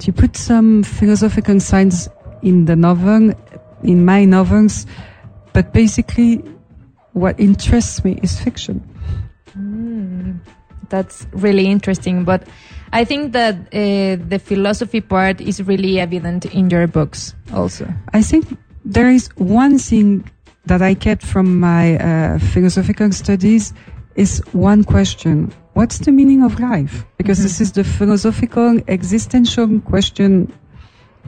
to 0.00 0.12
put 0.12 0.36
some 0.36 0.82
philosophical 0.82 1.60
science 1.60 2.08
in 2.42 2.64
the 2.64 2.74
novel, 2.74 3.32
in 3.84 4.04
my 4.04 4.24
novels. 4.24 4.86
But 5.52 5.72
basically, 5.72 6.42
what 7.12 7.38
interests 7.38 8.04
me 8.04 8.18
is 8.24 8.40
fiction. 8.40 8.82
Mm, 9.58 10.38
that's 10.88 11.26
really 11.32 11.66
interesting. 11.66 12.24
But 12.24 12.46
I 12.92 13.04
think 13.04 13.32
that 13.32 13.54
uh, 13.72 14.22
the 14.28 14.40
philosophy 14.42 15.00
part 15.00 15.40
is 15.40 15.62
really 15.62 16.00
evident 16.00 16.46
in 16.46 16.70
your 16.70 16.86
books 16.86 17.34
also. 17.52 17.88
I 18.12 18.22
think 18.22 18.56
there 18.84 19.10
is 19.10 19.28
one 19.36 19.78
thing 19.78 20.30
that 20.66 20.82
I 20.82 20.94
kept 20.94 21.22
from 21.22 21.60
my 21.60 21.96
uh, 21.98 22.38
philosophical 22.38 23.12
studies 23.12 23.72
is 24.14 24.42
one 24.52 24.84
question. 24.84 25.52
What's 25.74 25.98
the 25.98 26.12
meaning 26.12 26.42
of 26.42 26.60
life? 26.60 27.04
Because 27.16 27.38
mm-hmm. 27.38 27.44
this 27.44 27.60
is 27.60 27.72
the 27.72 27.84
philosophical 27.84 28.80
existential 28.88 29.80
question 29.80 30.52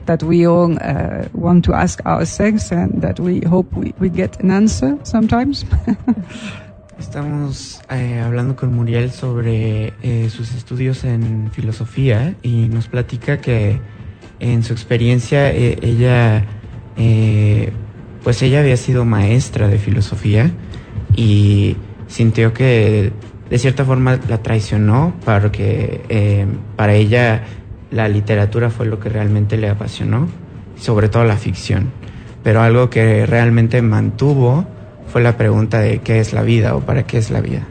that 0.05 0.23
we 0.23 0.47
all 0.47 0.77
uh, 0.81 1.27
want 1.33 1.65
to 1.65 1.73
ask 1.73 2.03
ourselves 2.05 2.71
and 2.71 3.01
that 3.01 3.19
we 3.19 3.41
hope 3.41 3.71
we, 3.73 3.93
we 3.99 4.09
get 4.09 4.39
an 4.39 4.51
answer 4.51 4.97
sometimes. 5.03 5.65
Estamos 6.99 7.79
eh, 7.91 8.19
hablando 8.19 8.55
con 8.55 8.73
Muriel 8.73 9.11
sobre 9.11 9.93
eh, 10.01 10.29
sus 10.31 10.53
estudios 10.55 11.03
en 11.03 11.51
filosofía 11.51 12.33
y 12.41 12.67
nos 12.69 12.87
platica 12.87 13.39
que 13.39 13.79
en 14.39 14.63
su 14.63 14.73
experiencia 14.73 15.51
eh, 15.51 15.77
ella, 15.83 16.43
pues 18.23 18.41
ella 18.41 18.61
había 18.61 18.77
sido 18.77 19.05
maestra 19.05 19.67
de 19.67 19.77
filosofía 19.77 20.49
y 21.15 21.77
sintió 22.07 22.53
que 22.53 23.11
de 23.47 23.59
cierta 23.59 23.85
forma 23.85 24.19
la 24.27 24.41
traicionó 24.41 25.13
porque 25.23 26.47
para 26.75 26.95
ella 26.95 27.43
la 27.91 28.09
literatura 28.09 28.71
fue 28.71 28.87
lo 28.87 28.99
que 28.99 29.09
realmente 29.09 29.57
le 29.57 29.69
apasionó, 29.69 30.27
sobre 30.75 31.09
todo 31.09 31.23
la 31.25 31.37
ficción, 31.37 31.91
pero 32.43 32.61
algo 32.61 32.89
que 32.89 33.27
realmente 33.27 33.83
mantuvo 33.83 34.65
fue 35.07 35.21
la 35.21 35.37
pregunta 35.37 35.79
de 35.79 35.99
qué 35.99 36.19
es 36.19 36.33
la 36.33 36.43
vida 36.43 36.75
o 36.75 36.81
para 36.81 37.03
qué 37.03 37.17
es 37.17 37.29
la 37.29 37.41
vida. 37.41 37.65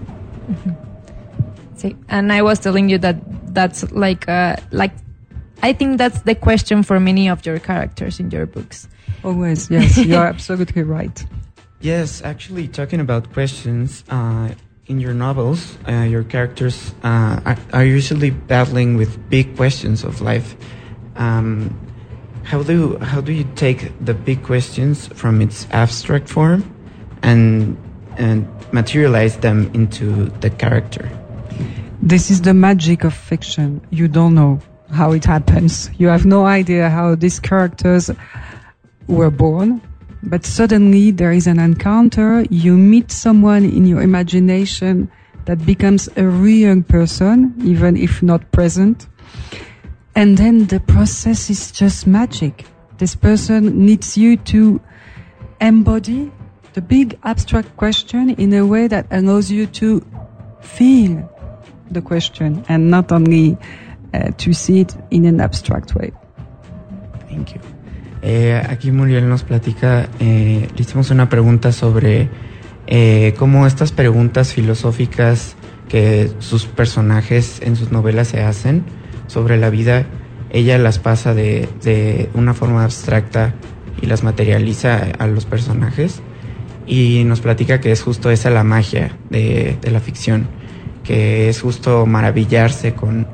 Sí, 1.77 1.95
and 2.09 2.33
I 2.33 2.43
was 2.43 2.59
telling 2.61 2.89
you 2.89 2.99
that 2.99 3.17
that's 3.53 3.91
like 3.93 4.27
uh, 4.29 4.57
like 4.71 4.95
I 5.63 5.75
think 5.75 5.99
that's 5.99 6.23
the 6.23 6.35
question 6.35 6.83
for 6.83 6.99
many 6.99 7.29
of 7.29 7.45
your 7.45 7.59
characters 7.59 8.19
in 8.19 8.31
your 8.31 8.47
books. 8.47 8.89
Always, 9.23 9.71
yes, 9.71 9.99
you're 10.07 10.27
absolutely 10.27 10.83
right. 10.83 11.25
Yes, 11.81 12.23
actually, 12.23 12.69
talking 12.69 13.01
about 13.01 13.33
questions, 13.33 14.03
uh, 14.09 14.55
in 14.87 15.01
your 15.01 15.13
novels, 15.13 15.77
uh, 15.89 16.07
your 16.09 16.23
characters 16.25 16.95
uh, 17.03 17.41
are, 17.45 17.59
are, 17.73 17.85
usually 17.85 18.31
battling 18.31 18.97
with 18.97 19.19
big 19.29 19.57
questions 19.57 20.05
of 20.05 20.21
life. 20.21 20.57
Um, 21.17 21.79
how 22.45 22.63
do 22.63 22.97
how 22.99 23.21
do 23.21 23.33
you 23.33 23.45
take 23.57 23.93
the 24.05 24.15
big 24.15 24.43
questions 24.45 25.09
from 25.09 25.43
its 25.43 25.67
abstract 25.73 26.29
form 26.29 26.76
and 27.23 27.77
and 28.19 28.47
materialize 28.73 29.37
them 29.39 29.71
into 29.75 30.27
the 30.41 30.51
character. 30.51 31.09
This 32.03 32.31
is 32.31 32.43
the 32.43 32.55
magic 32.55 33.05
of 33.05 33.15
fiction. 33.15 33.81
You 33.91 34.09
don't 34.09 34.35
know 34.35 34.61
how 34.91 35.13
it 35.13 35.25
happens. 35.25 35.91
You 35.99 36.09
have 36.09 36.27
no 36.27 36.47
idea 36.47 36.91
how 36.91 37.15
these 37.15 37.41
characters 37.41 38.11
were 39.07 39.31
born, 39.31 39.81
but 40.23 40.45
suddenly 40.45 41.11
there 41.11 41.33
is 41.33 41.47
an 41.47 41.59
encounter. 41.59 42.45
You 42.51 42.77
meet 42.77 43.11
someone 43.11 43.65
in 43.65 43.87
your 43.87 44.03
imagination 44.03 45.11
that 45.47 45.65
becomes 45.65 46.09
a 46.17 46.27
real 46.27 46.83
person, 46.83 47.55
even 47.65 47.97
if 47.97 48.23
not 48.23 48.51
present. 48.53 49.07
And 50.15 50.37
then 50.39 50.67
the 50.67 50.81
process 50.81 51.51
is 51.51 51.71
just 51.71 52.07
magic. 52.07 52.67
This 52.99 53.15
person 53.15 53.85
needs 53.85 54.17
you 54.17 54.37
to 54.39 54.81
embody 55.61 56.33
the 56.77 56.83
big 56.83 57.19
abstract 57.23 57.75
question 57.77 58.29
in 58.37 58.53
a 58.53 58.63
way 58.63 58.87
that 58.87 59.07
allows 59.11 59.51
you 59.51 59.67
to 59.67 60.05
feel 60.61 61.27
the 61.91 62.03
question 62.03 62.63
and 62.69 62.91
not 62.91 63.11
only 63.11 63.57
uh, 64.13 64.31
to 64.37 64.53
see 64.53 64.81
it 64.81 64.95
in 65.11 65.25
an 65.25 65.41
abstract 65.41 65.95
way. 65.95 66.13
Thank 67.31 67.55
you. 67.55 67.61
Eh, 68.21 68.61
aquí 68.69 68.91
Muriel 68.91 69.27
nos 69.27 69.43
platica, 69.43 70.09
eh, 70.21 70.69
le 70.75 70.83
hicimos 70.83 71.11
una 71.11 71.31
pregunta 71.31 71.73
sobre 71.73 72.29
eh, 72.87 73.35
cómo 73.39 73.67
estas 73.67 73.93
preguntas 73.93 74.53
filosóficas 74.53 75.57
que 75.89 76.31
sus 76.41 76.67
personajes 76.67 77.63
en 77.63 77.77
sus 77.77 77.91
novelas 77.91 78.29
se 78.29 78.43
hacen 78.43 78.85
sobre 79.29 79.57
la 79.57 79.71
vida, 79.71 80.05
ella 80.51 80.77
las 80.77 80.99
pasa 80.99 81.33
de, 81.33 81.69
de 81.83 82.29
una 82.35 82.53
forma 82.53 82.85
abstracta 82.85 83.55
y 84.03 84.07
las 84.07 84.23
materializa 84.23 84.99
a 85.19 85.27
los 85.27 85.47
personajes 85.47 86.21
y 86.87 87.25
nos 87.25 87.41
platica 87.41 87.81
que 87.81 87.93
es 87.93 88.03
justo 88.03 88.31
esa 88.31 88.51
la 88.51 88.65
magia 88.65 89.17
de, 89.31 89.79
la 89.91 90.01
ficción, 90.01 90.47
que 91.05 91.49
es 91.49 91.61
justo 91.61 92.07
maravillarse 92.07 92.95
con, 92.95 93.27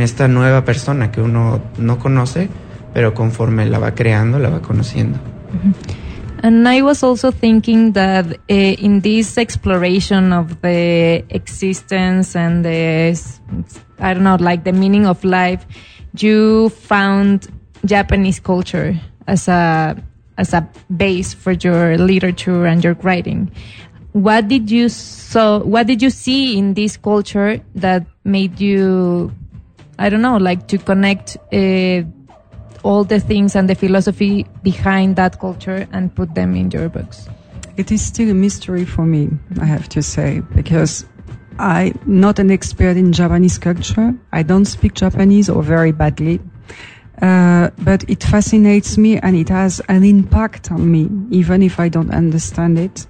esta 0.00 0.28
nueva 0.28 0.64
persona 0.64 1.10
que 1.10 1.20
uno 1.20 1.60
no 1.78 1.98
conoce, 1.98 2.48
pero 2.94 3.14
conforme 3.14 3.66
la 3.66 3.78
va 3.78 3.94
creando, 3.94 4.38
la 4.38 4.50
va 4.50 4.60
conociendo. 4.60 5.18
And 6.44 6.66
I 6.68 6.82
was 6.82 7.04
also 7.04 7.30
thinking 7.30 7.92
that 7.92 8.26
uh, 8.26 8.36
in 8.48 9.00
this 9.00 9.38
exploration 9.38 10.32
of 10.32 10.60
the 10.60 11.24
existence 11.28 12.36
and 12.36 12.64
the, 12.64 13.16
I 14.00 14.14
don't 14.14 14.24
know, 14.24 14.36
like 14.40 14.64
the 14.64 14.72
meaning 14.72 15.06
of 15.06 15.22
life, 15.22 15.64
you 16.18 16.70
found 16.70 17.48
Japanese 17.84 18.40
culture 18.40 19.00
as 19.26 19.48
a 19.48 19.96
as 20.38 20.52
a 20.52 20.68
base 20.96 21.34
for 21.34 21.52
your 21.52 21.96
literature 21.98 22.66
and 22.66 22.82
your 22.82 22.94
writing. 22.94 23.50
What 24.12 24.48
did 24.48 24.70
you 24.70 24.88
so 24.88 25.60
what 25.64 25.86
did 25.86 26.02
you 26.02 26.10
see 26.10 26.58
in 26.58 26.74
this 26.74 26.96
culture 26.96 27.60
that 27.74 28.06
made 28.24 28.60
you 28.60 29.32
I 29.98 30.08
don't 30.08 30.22
know 30.22 30.36
like 30.36 30.68
to 30.68 30.78
connect 30.78 31.36
uh, 31.52 32.02
all 32.82 33.04
the 33.04 33.20
things 33.20 33.56
and 33.56 33.68
the 33.68 33.74
philosophy 33.74 34.46
behind 34.62 35.16
that 35.16 35.40
culture 35.40 35.86
and 35.92 36.14
put 36.14 36.34
them 36.34 36.54
in 36.54 36.70
your 36.70 36.88
books? 36.88 37.28
It 37.76 37.90
is 37.90 38.04
still 38.04 38.30
a 38.30 38.34
mystery 38.34 38.84
for 38.84 39.06
me, 39.06 39.30
I 39.60 39.64
have 39.64 39.88
to 39.90 40.02
say, 40.02 40.42
because 40.54 41.06
I'm 41.58 41.98
not 42.04 42.38
an 42.38 42.50
expert 42.50 42.96
in 42.96 43.12
Japanese 43.12 43.58
culture. 43.58 44.14
I 44.32 44.42
don't 44.42 44.66
speak 44.66 44.94
Japanese 44.94 45.48
or 45.48 45.62
very 45.62 45.92
badly. 45.92 46.40
Uh, 47.22 47.70
but 47.78 48.04
it 48.10 48.22
fascinates 48.24 48.98
me 48.98 49.16
and 49.18 49.36
it 49.36 49.48
has 49.48 49.80
an 49.88 50.02
impact 50.02 50.72
on 50.72 50.90
me, 50.90 51.08
even 51.30 51.62
if 51.62 51.78
I 51.78 51.88
don't 51.88 52.10
understand 52.10 52.78
it. 52.78 53.06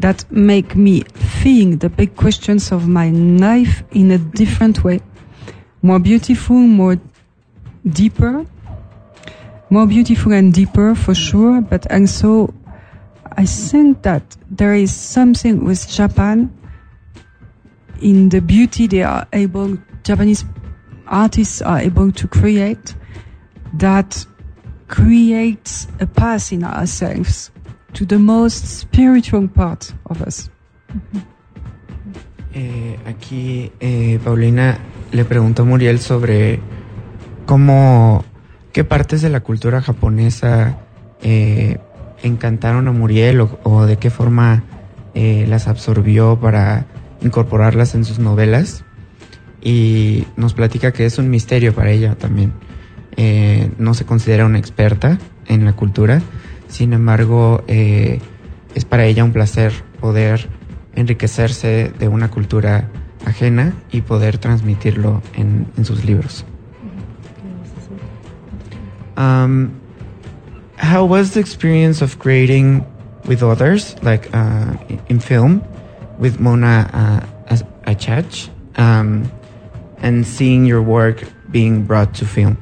that 0.00 0.30
make 0.30 0.76
me 0.76 1.00
think 1.00 1.80
the 1.80 1.88
big 1.88 2.16
questions 2.16 2.72
of 2.72 2.86
my 2.86 3.10
life 3.10 3.82
in 3.92 4.10
a 4.10 4.18
different 4.18 4.84
way. 4.84 5.00
More 5.82 5.98
beautiful, 5.98 6.56
more 6.56 6.98
deeper. 7.88 8.44
More 9.70 9.86
beautiful 9.86 10.32
and 10.32 10.52
deeper 10.52 10.94
for 10.94 11.14
sure, 11.14 11.60
but 11.60 11.90
also 11.90 12.54
I 13.36 13.46
think 13.46 14.02
that 14.02 14.36
there 14.50 14.74
is 14.74 14.94
something 14.94 15.64
with 15.64 15.88
Japan 15.88 16.56
in 18.00 18.28
the 18.28 18.40
beauty 18.40 18.86
they 18.86 19.02
are 19.02 19.26
able, 19.32 19.78
Japanese 20.04 20.44
artists 21.06 21.62
are 21.62 21.78
able 21.78 22.12
to 22.12 22.28
create 22.28 22.94
that 23.78 24.26
creates 24.86 25.88
a 26.00 26.06
path 26.06 26.52
in 26.52 26.64
ourselves 26.64 27.50
to 27.92 28.04
the 28.06 28.18
most 28.18 28.66
spiritual 28.66 29.48
part 29.48 29.92
of 30.04 30.22
us. 30.22 30.50
Eh, 32.52 32.98
aquí 33.06 33.72
eh, 33.80 34.18
Paulina 34.24 34.78
le 35.12 35.24
preguntó 35.24 35.62
a 35.62 35.64
Muriel 35.64 35.98
sobre 35.98 36.60
cómo, 37.44 38.24
qué 38.72 38.84
partes 38.84 39.22
de 39.22 39.30
la 39.30 39.40
cultura 39.40 39.82
japonesa 39.82 40.78
eh, 41.22 41.78
encantaron 42.22 42.88
a 42.88 42.92
Muriel 42.92 43.46
o, 43.62 43.84
de 43.84 43.98
qué 43.98 44.10
forma 44.10 44.64
las 45.14 45.66
absorbió 45.66 46.38
para 46.38 46.84
incorporarlas 47.22 47.94
en 47.94 48.04
sus 48.04 48.18
novelas. 48.18 48.84
Y 49.62 50.26
nos 50.36 50.52
platica 50.52 50.92
que 50.92 51.06
es 51.06 51.16
un 51.16 51.30
misterio 51.30 51.74
para 51.74 51.90
ella 51.90 52.16
también. 52.16 52.52
Eh, 53.16 53.70
no 53.78 53.94
se 53.94 54.04
considera 54.04 54.44
una 54.44 54.58
experta 54.58 55.18
en 55.46 55.64
la 55.64 55.72
cultura, 55.72 56.20
sin 56.68 56.92
embargo, 56.92 57.64
eh, 57.66 58.20
es 58.74 58.84
para 58.84 59.06
ella 59.06 59.24
un 59.24 59.32
placer 59.32 59.72
poder 60.00 60.48
enriquecerse 60.94 61.92
de 61.98 62.08
una 62.08 62.30
cultura 62.30 62.90
ajena 63.24 63.72
y 63.90 64.02
poder 64.02 64.38
transmitirlo 64.38 65.22
en, 65.34 65.66
sus 65.84 66.04
libros. 66.04 66.44
Um, 69.16 69.70
how 70.78 71.06
was 71.06 71.32
the 71.32 71.40
experience 71.40 72.02
of 72.02 72.18
creating 72.18 72.84
with 73.26 73.42
others, 73.42 73.96
like 74.02 74.28
uh, 74.34 74.74
in- 75.08 75.20
film, 75.20 75.62
with 76.18 76.38
Mona 76.38 76.90
uh, 77.50 77.56
Achach, 77.86 78.50
um, 78.76 79.30
and 80.02 80.26
seeing 80.26 80.66
your 80.66 80.82
work 80.82 81.24
being 81.50 81.84
brought 81.84 82.12
to 82.14 82.26
film? 82.26 82.58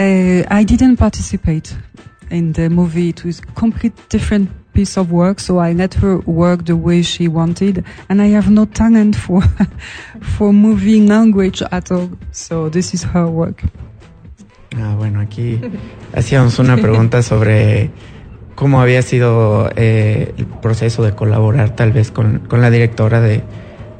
Uh, 0.00 0.46
I 0.50 0.64
didn't 0.64 0.96
participate 0.96 1.76
in 2.30 2.52
the 2.52 2.70
movie. 2.70 3.10
It 3.10 3.22
was 3.22 3.42
complete 3.54 3.92
different 4.08 4.48
piece 4.72 4.96
of 4.96 5.12
work, 5.12 5.38
so 5.40 5.58
I 5.58 5.74
let 5.74 5.92
her 5.92 6.20
work 6.20 6.64
the 6.64 6.74
way 6.74 7.02
she 7.02 7.28
wanted, 7.28 7.84
and 8.08 8.22
I 8.22 8.28
have 8.28 8.48
no 8.50 8.64
talent 8.64 9.14
for 9.14 9.42
for 10.38 10.54
moving 10.54 11.06
language 11.06 11.62
at 11.70 11.92
all. 11.92 12.08
So 12.32 12.70
this 12.70 12.94
is 12.94 13.04
her 13.04 13.26
work. 13.26 13.62
Ah, 14.74 14.94
bueno, 14.96 15.20
aquí 15.20 15.60
hacíamos 16.14 16.58
una 16.58 16.78
pregunta 16.78 17.22
sobre 17.22 17.90
cómo 18.54 18.80
había 18.80 19.02
sido 19.02 19.70
eh, 19.76 20.32
el 20.38 20.46
proceso 20.46 21.02
de 21.02 21.12
colaborar 21.14 21.76
tal 21.76 21.92
vez 21.92 22.10
con, 22.10 22.38
con 22.48 22.62
la 22.62 22.70
directora 22.70 23.20
de, 23.20 23.42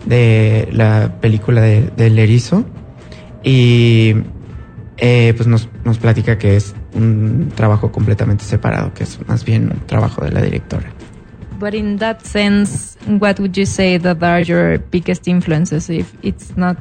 de 0.06 0.66
la 0.72 1.16
película 1.20 1.60
de, 1.60 1.90
del 1.94 2.18
erizo 2.18 2.64
y 3.42 4.14
eh, 5.00 5.32
pues 5.36 5.46
nos, 5.48 5.68
nos 5.84 5.98
platica 5.98 6.38
que 6.38 6.56
es 6.56 6.74
un 6.94 7.50
trabajo 7.54 7.90
completamente 7.90 8.44
separado, 8.44 8.92
que 8.94 9.04
es 9.04 9.18
más 9.26 9.44
bien 9.44 9.70
un 9.72 9.80
trabajo 9.86 10.24
de 10.24 10.30
la 10.32 10.42
directora. 10.42 10.90
But 11.58 11.74
in 11.74 11.98
that 11.98 12.20
sense, 12.22 12.96
what 13.06 13.38
would 13.38 13.52
you 13.56 13.66
say 13.66 13.98
that 13.98 14.22
are 14.22 14.42
your 14.42 14.78
biggest 14.90 15.26
influences? 15.28 15.90
If 15.90 16.12
it's 16.22 16.56
not 16.56 16.76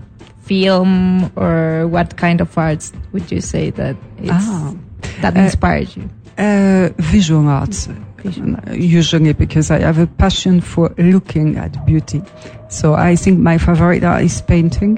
film, 0.46 1.30
or 1.36 1.86
what 1.88 2.16
kind 2.16 2.42
of 2.42 2.58
arts 2.58 2.92
would 3.14 3.30
you 3.32 3.42
say 3.42 3.72
that 3.72 3.96
it's, 4.22 4.32
Ah. 4.32 4.74
that 5.22 5.36
Uh, 5.36 5.42
inspired 5.42 5.90
you? 5.96 6.04
Uh, 6.38 6.90
visual 7.12 7.48
arts, 7.50 7.90
uh, 7.90 8.74
usually 8.74 9.34
because 9.34 9.70
I 9.70 9.80
have 9.82 10.00
a 10.02 10.08
passion 10.08 10.62
for 10.62 10.92
looking 10.98 11.58
at 11.58 11.86
beauty. 11.86 12.22
So 12.70 12.96
I 12.96 13.16
think 13.18 13.40
my 13.40 13.58
favorite 13.58 14.04
art 14.06 14.24
is 14.24 14.42
painting 14.42 14.98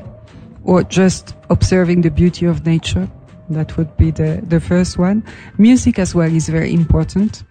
or 0.63 0.84
just 0.84 1.36
observing 1.50 2.02
the 2.02 2.12
beauty 2.12 2.45
of 2.45 2.65
nature. 2.65 3.10
That 3.50 3.76
would 3.78 3.95
be 3.97 4.12
the, 4.12 4.41
the 4.47 4.60
first 4.60 4.97
one. 4.97 5.24
Music 5.58 6.00
as 6.00 6.15
well 6.15 6.34
is 6.34 6.47
very 6.47 6.74
important. 6.74 7.43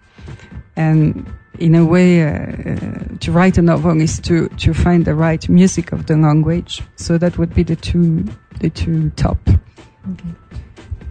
And 0.75 1.31
in 1.59 1.75
a 1.75 1.85
way, 1.85 2.23
uh, 2.23 2.29
uh, 2.29 3.17
to 3.19 3.31
write 3.31 3.57
a 3.57 3.61
novel 3.61 4.01
is 4.01 4.19
to, 4.21 4.47
to 4.49 4.73
find 4.73 5.05
the 5.05 5.13
right 5.13 5.47
music 5.47 5.91
of 5.91 6.07
the 6.07 6.17
language. 6.17 6.81
So 6.95 7.17
that 7.19 7.37
would 7.37 7.53
be 7.53 7.63
the 7.63 7.75
two, 7.75 8.25
the 8.59 8.69
two 8.69 9.11
top. 9.11 9.37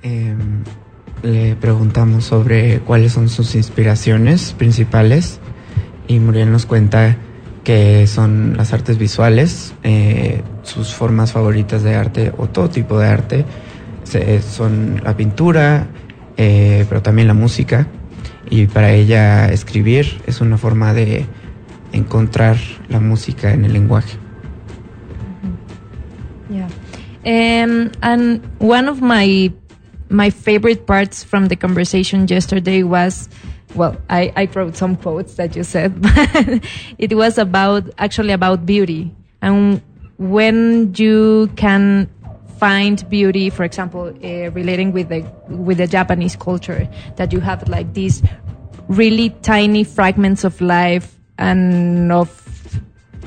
Em, 0.03 0.65
le 1.23 1.55
preguntamos 1.57 2.25
sobre 2.25 2.81
cuáles 2.81 3.13
son 3.13 3.29
sus 3.29 3.55
inspiraciones 3.55 4.55
principales 4.55 5.39
y 6.09 6.19
Muriel 6.19 6.51
nos 6.51 6.67
cuenta 6.67 7.17
son 8.07 8.57
las 8.57 8.73
artes 8.73 8.99
visuales, 8.99 9.75
eh, 9.83 10.43
sus 10.63 10.95
formas 10.95 11.33
favoritas 11.33 11.83
de 11.83 11.95
arte 11.95 12.33
o 12.37 12.47
todo 12.49 12.69
tipo 12.71 12.99
de 12.99 13.09
arte 13.09 13.45
se- 14.05 14.41
son 14.43 15.01
la 15.05 15.17
pintura, 15.17 15.87
eh, 16.37 16.85
pero 16.89 17.03
también 17.03 17.29
la 17.29 17.35
música 17.35 17.87
y 18.49 18.67
para 18.67 18.93
ella 18.93 19.47
escribir 19.49 20.21
es 20.27 20.41
una 20.41 20.57
forma 20.59 20.93
de 20.95 21.27
encontrar 21.93 22.57
la 22.89 23.01
música 23.01 23.53
en 23.53 23.65
el 23.65 23.73
lenguaje. 23.73 24.17
Yeah. 26.51 26.69
Um, 27.25 27.91
and 28.01 28.41
one 28.59 28.89
of 28.89 29.01
my 29.01 29.53
my 30.09 30.31
favorite 30.31 30.85
parts 30.87 31.23
from 31.25 31.47
the 31.47 31.57
conversation 31.57 32.27
yesterday 32.27 32.83
was 32.83 33.29
well, 33.75 33.97
I, 34.09 34.33
I 34.37 34.49
wrote 34.55 34.77
some 34.77 34.97
quotes 34.97 35.35
that 35.35 35.55
you 35.57 35.65
said, 35.65 36.01
but 36.03 36.65
it 36.99 37.15
was 37.17 37.39
about 37.39 37.85
actually 37.99 38.33
about 38.33 38.67
beauty. 38.67 39.15
And 39.43 39.81
when 40.19 40.95
you 40.95 41.51
can 41.57 42.09
find 42.59 43.09
beauty, 43.09 43.49
for 43.51 43.65
example, 43.65 44.13
uh, 44.23 44.51
relating 44.51 44.93
with 44.93 45.09
the 45.09 45.21
with 45.49 45.79
the 45.79 45.87
Japanese 45.87 46.37
culture, 46.37 46.89
that 47.17 47.33
you 47.33 47.41
have 47.41 47.67
like 47.69 47.95
these 47.95 48.23
really 48.89 49.31
tiny 49.43 49.85
fragments 49.85 50.45
of 50.45 50.61
life 50.61 51.17
and 51.39 52.13
of 52.13 52.37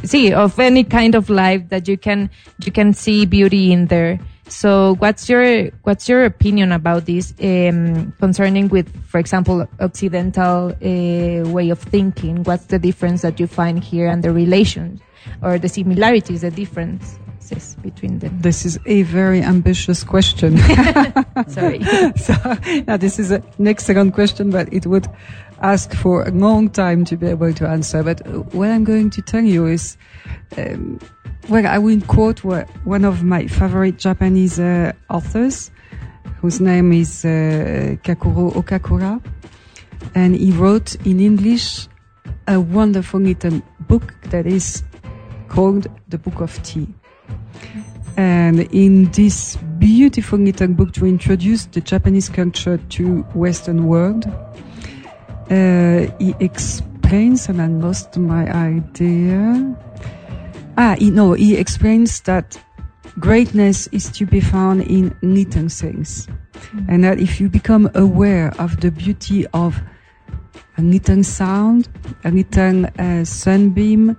see 0.03 0.34
of 0.34 0.60
any 0.60 0.84
kind 0.84 1.15
of 1.15 1.29
life 1.29 1.69
that 1.69 1.88
you 1.88 1.97
can 1.97 2.29
you 2.65 2.71
can 2.71 2.93
see 2.93 3.25
beauty 3.25 3.71
in 3.71 3.88
there 3.88 4.19
so 4.53 4.95
what's 4.99 5.27
your 5.27 5.69
what's 5.83 6.07
your 6.07 6.25
opinion 6.25 6.71
about 6.71 7.05
this 7.05 7.33
um, 7.41 8.11
concerning 8.19 8.67
with 8.69 8.87
for 9.07 9.19
example 9.19 9.67
occidental 9.79 10.69
uh, 10.69 11.49
way 11.49 11.69
of 11.69 11.79
thinking 11.79 12.43
what's 12.43 12.65
the 12.65 12.77
difference 12.77 13.23
that 13.23 13.39
you 13.39 13.47
find 13.47 13.83
here 13.83 14.07
and 14.07 14.23
the 14.23 14.31
relations 14.31 15.01
or 15.41 15.57
the 15.57 15.67
similarities 15.67 16.41
the 16.41 16.51
differences 16.51 17.75
between 17.81 18.19
them 18.19 18.37
This 18.41 18.63
is 18.65 18.79
a 18.85 19.01
very 19.03 19.41
ambitious 19.41 20.03
question. 20.03 20.57
sorry 21.47 21.81
so 22.15 22.33
now 22.87 22.97
this 22.97 23.17
is 23.19 23.31
a- 23.31 23.43
an 23.57 23.67
excellent 23.67 24.13
question, 24.13 24.51
but 24.51 24.71
it 24.71 24.85
would 24.85 25.07
ask 25.61 25.93
for 25.95 26.23
a 26.25 26.31
long 26.31 26.69
time 26.69 27.05
to 27.05 27.15
be 27.17 27.27
able 27.27 27.53
to 27.53 27.67
answer. 27.67 28.03
But 28.03 28.19
what 28.53 28.69
I'm 28.69 28.83
going 28.83 29.09
to 29.11 29.21
tell 29.21 29.43
you 29.43 29.65
is, 29.65 29.97
um, 30.57 30.99
well, 31.49 31.67
I 31.67 31.77
will 31.77 32.01
quote 32.01 32.43
one 32.43 33.06
of 33.06 33.23
my 33.23 33.47
favorite 33.47 33.97
Japanese 33.97 34.60
uh, 34.60 34.93
authors, 35.10 35.71
whose 36.39 36.62
name 36.62 36.93
is 36.93 37.25
uh, 37.25 37.95
Kakuro 38.03 38.53
Okakura, 38.53 39.21
and 40.15 40.36
he 40.36 40.51
wrote 40.51 40.95
in 41.06 41.19
English 41.19 41.88
a 42.47 42.60
wonderful 42.60 43.19
little 43.19 43.62
book 43.88 44.13
that 44.29 44.45
is 44.45 44.84
called 45.47 45.88
The 46.10 46.17
Book 46.17 46.41
of 46.41 46.62
Tea. 46.63 46.88
And 48.15 48.62
in 48.73 49.12
this 49.12 49.58
beautiful 49.79 50.39
little 50.39 50.67
book 50.67 50.93
to 50.93 51.06
introduce 51.06 51.65
the 51.65 51.82
Japanese 51.82 52.29
culture 52.29 52.77
to 52.77 53.21
Western 53.34 53.86
world, 53.86 54.25
uh, 55.49 56.08
he 56.19 56.36
explains, 56.39 57.49
and 57.49 57.62
I 57.62 57.67
lost 57.67 58.17
my 58.17 58.49
idea. 58.51 59.75
Ah, 60.77 60.95
he, 60.97 61.12
no, 61.12 61.33
he 61.33 61.55
explains 61.55 62.21
that 62.21 62.57
greatness 63.19 63.88
is 63.88 64.09
to 64.12 64.25
be 64.25 64.39
found 64.39 64.81
in 64.83 65.15
little 65.21 65.69
things. 65.69 66.27
And 66.88 67.03
that 67.03 67.19
if 67.19 67.39
you 67.39 67.49
become 67.49 67.89
aware 67.93 68.51
of 68.59 68.79
the 68.81 68.91
beauty 68.91 69.45
of 69.53 69.79
a 70.77 70.81
little 70.81 71.23
sound, 71.23 71.89
a 72.23 72.31
little 72.31 72.86
uh, 72.97 73.23
sunbeam, 73.23 74.17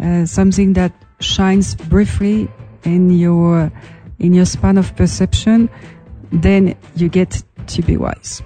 uh, 0.00 0.26
something 0.26 0.74
that 0.74 0.92
shines 1.20 1.74
briefly 1.74 2.48
in 2.84 3.10
your 3.10 3.72
in 4.20 4.34
your 4.34 4.44
span 4.44 4.78
of 4.78 4.94
perception, 4.96 5.68
then 6.32 6.76
you 6.96 7.08
get 7.08 7.42
to 7.66 7.82
be 7.82 7.96
wise. 7.96 8.42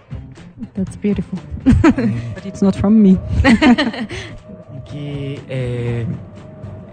that's 0.75 0.97
beautiful 0.97 1.39
But 1.65 2.47
it's 2.47 2.63
not 2.63 2.77
from 2.77 3.03
me. 3.03 3.19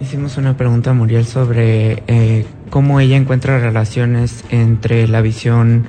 Hicimos 0.02 0.38
una 0.38 0.56
pregunta 0.56 0.92
a 0.92 0.94
Muriel 0.94 1.26
sobre 1.26 2.04
eh, 2.08 2.46
cómo 2.70 3.02
ella 3.02 3.18
encuentra 3.18 3.60
relaciones 3.60 4.46
entre 4.50 5.08
la 5.10 5.20
visión 5.22 5.88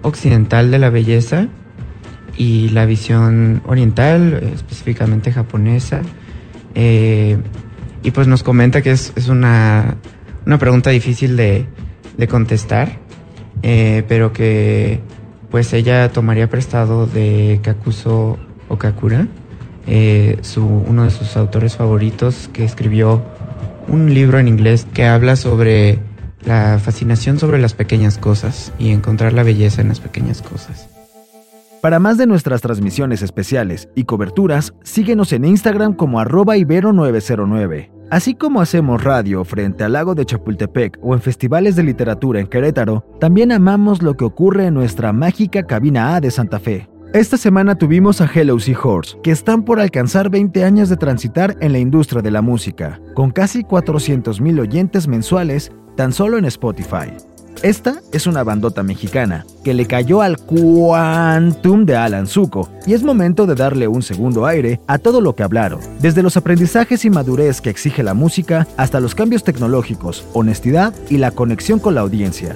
occidental 0.00 0.70
de 0.70 0.78
la 0.78 0.88
belleza 0.88 1.48
y 2.38 2.70
la 2.70 2.86
visión 2.86 3.60
oriental, 3.66 4.40
específicamente 4.54 5.30
japonesa. 5.30 6.00
Eh, 6.74 7.36
y 8.02 8.10
pues 8.12 8.26
nos 8.26 8.42
comenta 8.42 8.80
que 8.80 8.92
es, 8.92 9.12
es 9.14 9.28
una, 9.28 9.96
una, 10.46 10.58
pregunta 10.58 10.88
difícil 10.88 11.36
de, 11.36 11.66
de 12.16 12.28
contestar, 12.28 12.98
eh, 13.62 14.04
pero 14.08 14.32
que 14.32 15.00
pues 15.50 15.74
ella 15.74 16.10
tomaría 16.10 16.48
prestado 16.48 17.06
de 17.06 17.60
Kakuso 17.62 18.38
Okakura, 18.68 19.26
eh, 19.86 20.38
su, 20.40 20.64
uno 20.64 21.04
de 21.04 21.10
sus 21.10 21.36
autores 21.36 21.76
favoritos, 21.76 22.48
que 22.54 22.64
escribió 22.64 23.22
un 23.90 24.14
libro 24.14 24.38
en 24.38 24.48
inglés 24.48 24.86
que 24.94 25.04
habla 25.04 25.36
sobre 25.36 25.98
la 26.44 26.78
fascinación 26.78 27.38
sobre 27.38 27.58
las 27.58 27.74
pequeñas 27.74 28.16
cosas 28.16 28.72
y 28.78 28.90
encontrar 28.90 29.32
la 29.32 29.42
belleza 29.42 29.82
en 29.82 29.88
las 29.88 30.00
pequeñas 30.00 30.42
cosas. 30.42 30.88
Para 31.80 31.98
más 31.98 32.18
de 32.18 32.26
nuestras 32.26 32.60
transmisiones 32.60 33.22
especiales 33.22 33.88
y 33.94 34.04
coberturas, 34.04 34.74
síguenos 34.82 35.32
en 35.32 35.46
Instagram 35.46 35.94
como 35.94 36.20
arroba 36.20 36.56
ibero909. 36.56 37.90
Así 38.10 38.34
como 38.34 38.60
hacemos 38.60 39.02
radio 39.02 39.44
frente 39.44 39.84
al 39.84 39.92
lago 39.92 40.14
de 40.14 40.26
Chapultepec 40.26 40.98
o 41.00 41.14
en 41.14 41.22
festivales 41.22 41.76
de 41.76 41.84
literatura 41.84 42.40
en 42.40 42.48
Querétaro, 42.48 43.06
también 43.18 43.52
amamos 43.52 44.02
lo 44.02 44.16
que 44.16 44.24
ocurre 44.24 44.66
en 44.66 44.74
nuestra 44.74 45.12
mágica 45.12 45.62
cabina 45.62 46.16
A 46.16 46.20
de 46.20 46.30
Santa 46.30 46.58
Fe. 46.58 46.89
Esta 47.12 47.36
semana 47.36 47.74
tuvimos 47.74 48.20
a 48.20 48.30
Hello 48.32 48.60
Seahorse, 48.60 49.16
que 49.24 49.32
están 49.32 49.64
por 49.64 49.80
alcanzar 49.80 50.30
20 50.30 50.62
años 50.62 50.88
de 50.88 50.96
transitar 50.96 51.56
en 51.60 51.72
la 51.72 51.80
industria 51.80 52.22
de 52.22 52.30
la 52.30 52.40
música, 52.40 53.00
con 53.14 53.32
casi 53.32 53.64
400.000 53.64 54.60
oyentes 54.60 55.08
mensuales 55.08 55.72
tan 55.96 56.12
solo 56.12 56.38
en 56.38 56.44
Spotify. 56.44 57.10
Esta 57.64 58.00
es 58.12 58.28
una 58.28 58.44
bandota 58.44 58.84
mexicana 58.84 59.44
que 59.64 59.74
le 59.74 59.86
cayó 59.86 60.22
al 60.22 60.38
Quantum 60.38 61.84
de 61.84 61.96
Alan 61.96 62.28
Zuko 62.28 62.70
y 62.86 62.94
es 62.94 63.02
momento 63.02 63.44
de 63.44 63.56
darle 63.56 63.88
un 63.88 64.02
segundo 64.02 64.46
aire 64.46 64.80
a 64.86 64.98
todo 64.98 65.20
lo 65.20 65.34
que 65.34 65.42
hablaron, 65.42 65.80
desde 66.00 66.22
los 66.22 66.36
aprendizajes 66.36 67.04
y 67.04 67.10
madurez 67.10 67.60
que 67.60 67.70
exige 67.70 68.04
la 68.04 68.14
música 68.14 68.68
hasta 68.76 69.00
los 69.00 69.16
cambios 69.16 69.42
tecnológicos, 69.42 70.24
honestidad 70.32 70.94
y 71.08 71.18
la 71.18 71.32
conexión 71.32 71.80
con 71.80 71.96
la 71.96 72.02
audiencia. 72.02 72.54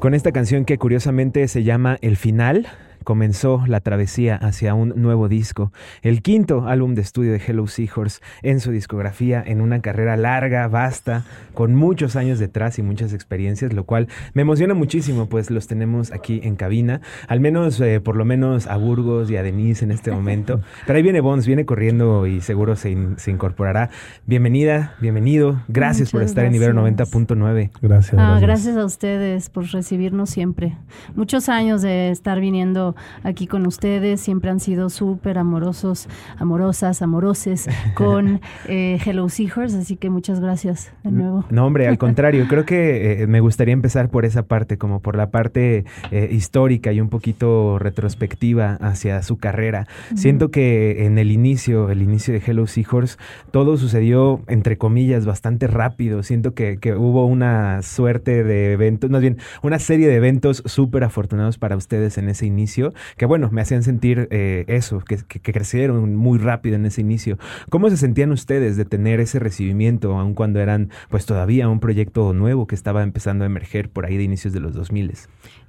Con 0.00 0.12
esta 0.12 0.32
canción 0.32 0.64
que 0.64 0.76
curiosamente 0.76 1.46
se 1.46 1.62
llama 1.62 1.98
El 2.02 2.16
Final, 2.16 2.66
comenzó 3.04 3.62
la 3.66 3.80
travesía 3.80 4.36
hacia 4.36 4.74
un 4.74 4.94
nuevo 4.96 5.28
disco, 5.28 5.72
el 6.02 6.22
quinto 6.22 6.66
álbum 6.66 6.94
de 6.94 7.02
estudio 7.02 7.32
de 7.32 7.40
Hello 7.46 7.66
Seahorse 7.66 8.20
en 8.42 8.60
su 8.60 8.70
discografía, 8.70 9.42
en 9.44 9.60
una 9.60 9.80
carrera 9.80 10.16
larga, 10.16 10.66
vasta, 10.68 11.24
con 11.52 11.74
muchos 11.74 12.16
años 12.16 12.38
detrás 12.38 12.78
y 12.78 12.82
muchas 12.82 13.12
experiencias, 13.12 13.72
lo 13.72 13.84
cual 13.84 14.08
me 14.32 14.42
emociona 14.42 14.74
muchísimo, 14.74 15.26
pues 15.26 15.50
los 15.50 15.66
tenemos 15.66 16.12
aquí 16.12 16.40
en 16.42 16.56
cabina, 16.56 17.00
al 17.28 17.40
menos, 17.40 17.80
eh, 17.80 18.00
por 18.00 18.16
lo 18.16 18.24
menos 18.24 18.66
a 18.66 18.76
Burgos 18.76 19.30
y 19.30 19.36
a 19.36 19.42
Denise 19.42 19.84
en 19.84 19.90
este 19.90 20.10
momento. 20.10 20.60
Pero 20.86 20.96
ahí 20.96 21.02
viene 21.02 21.20
Bones, 21.20 21.46
viene 21.46 21.64
corriendo 21.64 22.26
y 22.26 22.40
seguro 22.40 22.76
se, 22.76 22.96
se 23.16 23.30
incorporará. 23.30 23.90
Bienvenida, 24.26 24.96
bienvenido, 25.00 25.62
gracias 25.68 26.10
por 26.10 26.22
estar 26.22 26.44
en 26.44 26.54
Ibero 26.54 26.74
90.9. 26.74 27.70
Gracias, 27.80 28.14
ah, 28.18 28.38
gracias 28.40 28.76
a 28.76 28.84
ustedes 28.84 29.50
por 29.50 29.66
recibirnos 29.66 30.30
siempre. 30.30 30.76
Muchos 31.14 31.48
años 31.48 31.82
de 31.82 32.10
estar 32.10 32.40
viniendo 32.40 32.93
aquí 33.22 33.46
con 33.46 33.66
ustedes. 33.66 34.20
Siempre 34.20 34.50
han 34.50 34.60
sido 34.60 34.90
súper 34.90 35.38
amorosos, 35.38 36.08
amorosas, 36.38 37.02
amoroses 37.02 37.68
con 37.94 38.40
eh, 38.68 38.98
Hello 39.04 39.28
Seahorse. 39.28 39.78
Así 39.78 39.96
que 39.96 40.10
muchas 40.10 40.40
gracias 40.40 40.92
de 41.02 41.10
nuevo. 41.10 41.44
No, 41.50 41.66
hombre, 41.66 41.86
al 41.88 41.98
contrario. 42.04 42.46
creo 42.48 42.64
que 42.64 43.22
eh, 43.22 43.26
me 43.26 43.40
gustaría 43.40 43.72
empezar 43.72 44.08
por 44.10 44.24
esa 44.24 44.44
parte, 44.44 44.78
como 44.78 45.00
por 45.00 45.16
la 45.16 45.30
parte 45.30 45.84
eh, 46.10 46.28
histórica 46.30 46.92
y 46.92 47.00
un 47.00 47.08
poquito 47.08 47.78
retrospectiva 47.78 48.74
hacia 48.80 49.22
su 49.22 49.36
carrera. 49.36 49.86
Siento 50.14 50.50
que 50.50 51.06
en 51.06 51.18
el 51.18 51.30
inicio, 51.30 51.90
el 51.90 52.02
inicio 52.02 52.34
de 52.34 52.42
Hello 52.44 52.66
Seahorse, 52.66 53.16
todo 53.50 53.76
sucedió, 53.76 54.40
entre 54.48 54.78
comillas, 54.78 55.26
bastante 55.26 55.66
rápido. 55.66 56.22
Siento 56.22 56.54
que, 56.54 56.78
que 56.78 56.94
hubo 56.94 57.26
una 57.26 57.82
suerte 57.82 58.44
de 58.44 58.72
eventos, 58.72 59.10
más 59.10 59.20
bien, 59.20 59.38
una 59.62 59.78
serie 59.78 60.08
de 60.08 60.16
eventos 60.16 60.62
súper 60.66 61.04
afortunados 61.04 61.58
para 61.58 61.76
ustedes 61.76 62.18
en 62.18 62.28
ese 62.28 62.46
inicio 62.46 62.83
que 63.16 63.26
bueno, 63.26 63.48
me 63.50 63.60
hacían 63.60 63.82
sentir 63.82 64.28
eh, 64.30 64.64
eso, 64.68 65.00
que, 65.00 65.18
crecieron 65.40 66.16
muy 66.16 66.38
rápido 66.38 66.76
en 66.76 66.86
ese 66.86 67.00
inicio. 67.00 67.38
¿Cómo 67.70 67.88
se 67.90 67.96
sentían 67.96 68.32
ustedes 68.32 68.76
de 68.76 68.84
tener 68.84 69.20
ese 69.20 69.38
recibimiento, 69.38 70.18
aun 70.18 70.34
cuando 70.34 70.60
eran 70.60 70.90
pues 71.08 71.26
todavía 71.26 71.68
un 71.68 71.80
proyecto 71.80 72.32
nuevo 72.32 72.66
que 72.66 72.74
estaba 72.74 73.02
empezando 73.02 73.44
a 73.44 73.46
emerger 73.46 73.88
por 73.90 74.06
ahí 74.06 74.16
de 74.16 74.24
inicios 74.24 74.52
de 74.52 74.60
los 74.60 74.74
2000? 74.74 75.04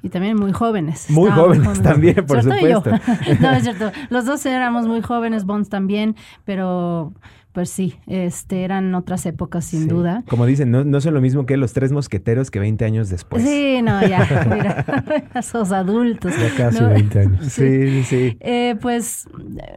Y 0.04 0.10
también 0.10 0.38
muy 0.38 0.51
jóvenes. 0.51 1.10
Muy 1.10 1.30
jóvenes, 1.32 1.82
también, 1.82 2.25
por 2.25 2.41
supuesto. 2.41 2.91
no, 3.41 3.51
es 3.51 3.63
cierto. 3.63 3.91
Los 4.10 4.25
dos 4.25 4.45
éramos 4.45 4.88
muy 4.88 5.01
jóvenes, 5.01 5.45
Bonds 5.45 5.69
también, 5.69 6.15
pero 6.45 7.13
pues 7.56 7.70
sí, 7.70 7.96
este, 8.06 8.65
eran 8.65 8.94
otras 8.96 9.26
épocas 9.26 9.63
sin 9.63 9.88
duda. 9.88 10.26
Como 10.28 10.46
dicen, 10.46 10.72
no, 10.72 10.84
no 10.84 11.00
son 11.00 11.13
lo 11.13 11.22
mismo 11.22 11.46
que 11.46 11.56
los 11.56 11.72
tres 11.72 11.94
mosqueteros 11.94 12.52
que 12.52 12.60
20 12.60 12.84
años 12.84 13.08
después. 13.10 13.44
Sí, 13.44 13.82
no, 13.82 14.06
ya, 14.06 14.28
mira, 14.54 14.86
esos 15.36 15.72
adultos. 15.72 16.34
Ya 16.38 16.54
casi 16.54 16.84
20 16.84 17.18
años. 17.20 17.46
Sí, 17.46 18.04
sí. 18.04 18.36
Eh, 18.41 18.76
pues, 18.82 19.30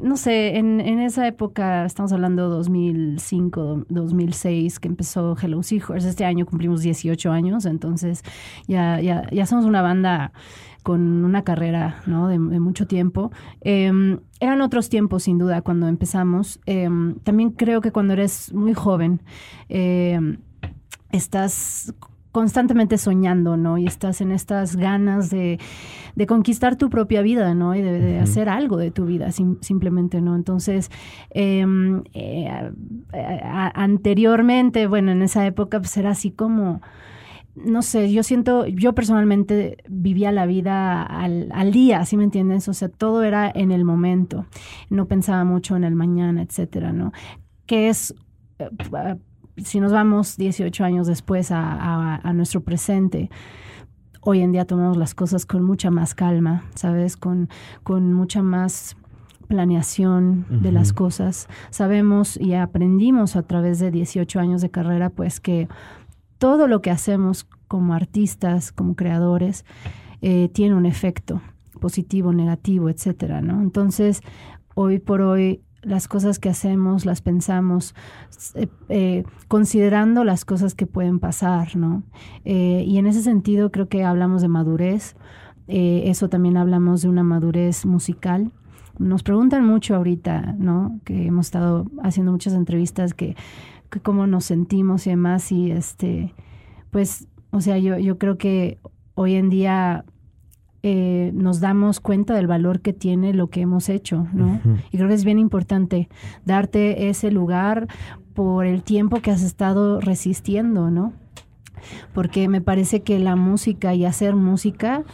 no 0.03 0.17
sé, 0.17 0.57
en, 0.57 0.81
en, 0.81 0.99
esa 0.99 1.29
época, 1.29 1.85
estamos 1.85 2.13
hablando 2.13 2.49
2005, 2.49 3.87
2006, 3.89 4.81
que 4.81 4.89
empezó 4.89 5.37
Hello 5.41 5.63
Seahorse. 5.63 6.09
Este 6.09 6.25
año 6.25 6.47
cumplimos 6.47 6.83
18 6.83 7.31
años, 7.31 7.65
entonces 7.65 8.25
ya, 8.67 9.01
ya, 9.01 9.23
ya 9.31 9.47
somos 9.47 9.67
una 9.67 9.83
banda 9.83 10.33
con 10.83 11.25
una 11.25 11.43
carrera 11.43 12.03
¿no? 12.07 12.29
de, 12.29 12.39
mucho 12.39 12.87
tiempo. 12.87 13.31
Em, 13.61 14.21
eran 14.41 14.61
otros 14.61 14.89
tiempos, 14.89 15.25
sin 15.25 15.39
duda, 15.39 15.63
cuando 15.63 15.89
empezamos. 15.89 16.61
Em, 16.67 17.17
también 17.21 17.51
creo 17.51 17.81
que 17.81 17.93
cuando 17.93 18.13
eres 18.13 18.53
muy 18.55 18.75
joven, 18.75 19.21
em, 19.69 20.39
estás 21.13 21.95
constantemente 22.33 22.99
soñando, 22.99 23.57
¿no? 23.57 23.79
Y 23.79 23.87
estás 23.87 24.21
en 24.21 24.31
estas 24.33 24.77
ganas 24.77 25.31
de, 25.31 25.59
conquistar 26.27 26.77
tu 26.77 26.91
propia 26.91 27.23
vida, 27.23 27.55
¿no? 27.55 27.75
Y 27.75 27.83
de, 27.83 28.19
hacer 28.21 28.49
algo 28.49 28.77
de 28.77 28.91
tu 28.91 29.07
vida, 29.07 29.31
simplemente, 29.33 30.21
¿no? 30.21 30.37
Entonces, 30.37 30.91
eh, 31.31 31.65
anteriormente, 33.75 34.87
bueno, 34.87 35.13
en 35.13 35.23
esa 35.23 35.47
época, 35.47 35.79
pues 35.81 35.97
era 35.97 36.11
así 36.11 36.31
como 36.31 36.81
no 37.65 37.83
sé, 37.83 38.13
yo 38.13 38.23
siento, 38.23 38.67
yo 38.67 38.95
personalmente 38.95 39.79
vivía 39.89 40.33
la 40.33 40.47
vida 40.47 41.03
al, 41.03 41.49
al, 41.53 41.73
día, 41.73 42.05
¿sí 42.05 42.17
me 42.17 42.25
entiendes? 42.25 42.69
O 42.69 42.75
sea, 42.75 42.89
todo 42.89 43.23
era 43.23 43.51
en 43.55 43.71
el 43.71 43.85
momento, 43.85 44.47
no 44.91 45.07
pensaba 45.07 45.45
mucho 45.45 45.77
en 45.77 45.85
el 45.85 45.95
mañana, 45.95 46.43
etcétera, 46.43 46.93
¿no? 46.93 47.13
Que 47.67 47.89
es, 47.89 48.15
eh, 48.59 48.69
si 49.57 49.81
nos 49.81 49.93
vamos 49.93 50.37
18 50.37 50.85
años 50.85 51.07
después 51.07 51.51
a, 51.51 52.17
a, 52.17 52.33
nuestro 52.33 52.63
presente, 52.63 53.31
hoy 54.21 54.41
en 54.41 54.53
día 54.53 54.65
tomamos 54.65 54.97
las 54.97 55.15
cosas 55.15 55.47
con 55.47 55.63
mucha 55.63 55.91
más 55.91 56.15
calma, 56.15 56.65
¿sabes? 56.75 57.17
Con, 57.17 57.49
con 57.83 58.13
mucha 58.13 58.43
más 58.43 58.97
planeación 59.49 60.47
de 60.51 60.71
las 60.71 60.93
cosas. 60.93 61.49
Sabemos 61.71 62.37
y 62.37 62.53
aprendimos 62.53 63.35
a 63.35 63.43
través 63.43 63.79
de 63.79 63.91
18 63.91 64.39
años 64.39 64.61
de 64.61 64.71
carrera, 64.71 65.09
pues 65.09 65.41
que 65.41 65.69
todo 66.39 66.69
lo 66.69 66.81
que 66.81 66.91
hacemos 66.91 67.47
como 67.67 67.95
artistas, 67.95 68.73
como 68.73 68.97
creadores, 68.97 69.65
eh, 70.23 70.49
tiene 70.53 70.75
un 70.75 70.87
efecto 70.87 71.41
positivo, 71.81 72.33
negativo, 72.33 72.89
etcétera, 72.89 73.41
¿no? 73.41 73.63
Entonces, 73.63 74.23
hoy 74.75 74.99
por 74.99 75.21
hoy 75.21 75.61
las 75.83 76.09
cosas 76.09 76.41
que 76.41 76.49
hacemos 76.49 77.07
las 77.07 77.23
pensamos 77.23 77.95
eh, 78.55 78.67
eh, 78.89 79.25
considerando 79.47 80.25
las 80.25 80.45
cosas 80.45 80.75
que 80.75 80.87
pueden 80.87 81.21
pasar, 81.21 81.77
¿no? 81.77 82.03
y 82.45 82.99
en 82.99 83.07
ese 83.07 83.23
sentido 83.23 83.71
creo 83.71 83.89
que 83.89 84.03
hablamos 84.03 84.43
de 84.43 84.49
madurez, 84.49 85.15
eso 85.69 86.29
también 86.29 86.57
hablamos 86.57 87.03
de 87.03 87.09
una 87.09 87.23
madurez 87.23 87.85
musical. 87.85 88.51
Nos 88.99 89.23
preguntan 89.23 89.65
mucho 89.65 89.95
ahorita, 89.95 90.57
¿no? 90.59 90.99
Que 91.05 91.27
hemos 91.27 91.47
estado 91.47 91.87
haciendo 92.03 92.33
muchas 92.33 92.55
entrevistas 92.55 93.15
que 93.15 93.37
que 93.91 94.01
cómo 94.01 94.27
nos 94.27 94.45
sentimos 94.45 95.07
y 95.07 95.11
demás. 95.11 95.53
Y 95.53 95.71
este, 95.71 96.35
pues, 96.91 97.29
o 97.51 97.61
sea, 97.61 97.79
yo, 97.79 97.99
yo 97.99 98.19
creo 98.19 98.39
que 98.39 98.79
hoy 99.15 99.35
en 99.35 99.51
día 99.51 100.05
eh, 100.83 101.31
nos 101.35 101.61
damos 101.61 102.01
cuenta 102.01 102.35
del 102.35 102.47
valor 102.47 102.81
que 102.81 102.93
tiene 102.93 103.35
lo 103.35 103.49
que 103.51 103.61
hemos 103.61 103.89
hecho, 103.89 104.27
¿no? 104.33 104.61
Y 104.93 104.97
creo 104.97 105.09
que 105.09 105.15
es 105.15 105.25
bien 105.25 105.39
importante 105.39 106.09
darte 106.45 107.09
ese 107.09 107.31
lugar 107.31 107.89
por 108.35 108.65
el 108.67 108.83
tiempo 108.83 109.21
que 109.21 109.31
has 109.31 109.43
estado 109.43 110.01
resistiendo, 110.01 110.91
¿no? 110.91 111.13
porque 112.13 112.49
me 112.49 112.61
parece 112.61 113.03
que 113.03 113.19
la 113.19 113.37
música 113.37 113.95
y 113.95 114.05
hacer 114.05 114.35
música 114.35 115.05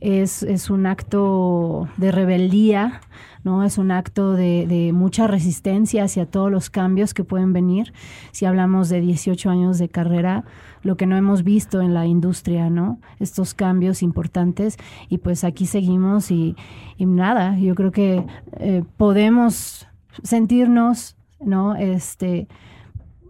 es, 0.00 0.42
es 0.42 0.70
un 0.70 0.86
acto 0.86 1.88
de 1.96 2.12
rebeldía, 2.12 3.00
¿no? 3.44 3.64
Es 3.64 3.78
un 3.78 3.90
acto 3.90 4.32
de, 4.32 4.90
mucha 4.94 5.26
resistencia 5.26 6.04
hacia 6.04 6.26
todos 6.26 6.50
los 6.50 6.70
cambios 6.70 7.14
que 7.14 7.24
pueden 7.24 7.52
venir. 7.52 7.92
Si 8.32 8.46
hablamos 8.46 8.88
de 8.88 9.00
18 9.00 9.50
años 9.50 9.78
de 9.78 9.88
carrera, 9.88 10.44
lo 10.82 10.96
que 10.96 11.06
no 11.06 11.16
hemos 11.16 11.42
visto 11.42 11.80
en 11.80 11.94
la 11.94 12.06
industria, 12.06 12.70
¿no? 12.70 13.00
Estos 13.18 13.54
cambios 13.54 14.02
importantes 14.02 14.76
y 15.08 15.18
pues 15.18 15.44
aquí 15.44 15.66
seguimos 15.66 16.30
y, 16.30 16.56
nada, 16.98 17.58
yo 17.58 17.74
creo 17.74 17.90
que 17.90 18.26
eh, 18.58 18.84
podemos 18.96 19.88
sentirnos, 20.22 21.16
¿no? 21.40 21.74
Este 21.76 22.48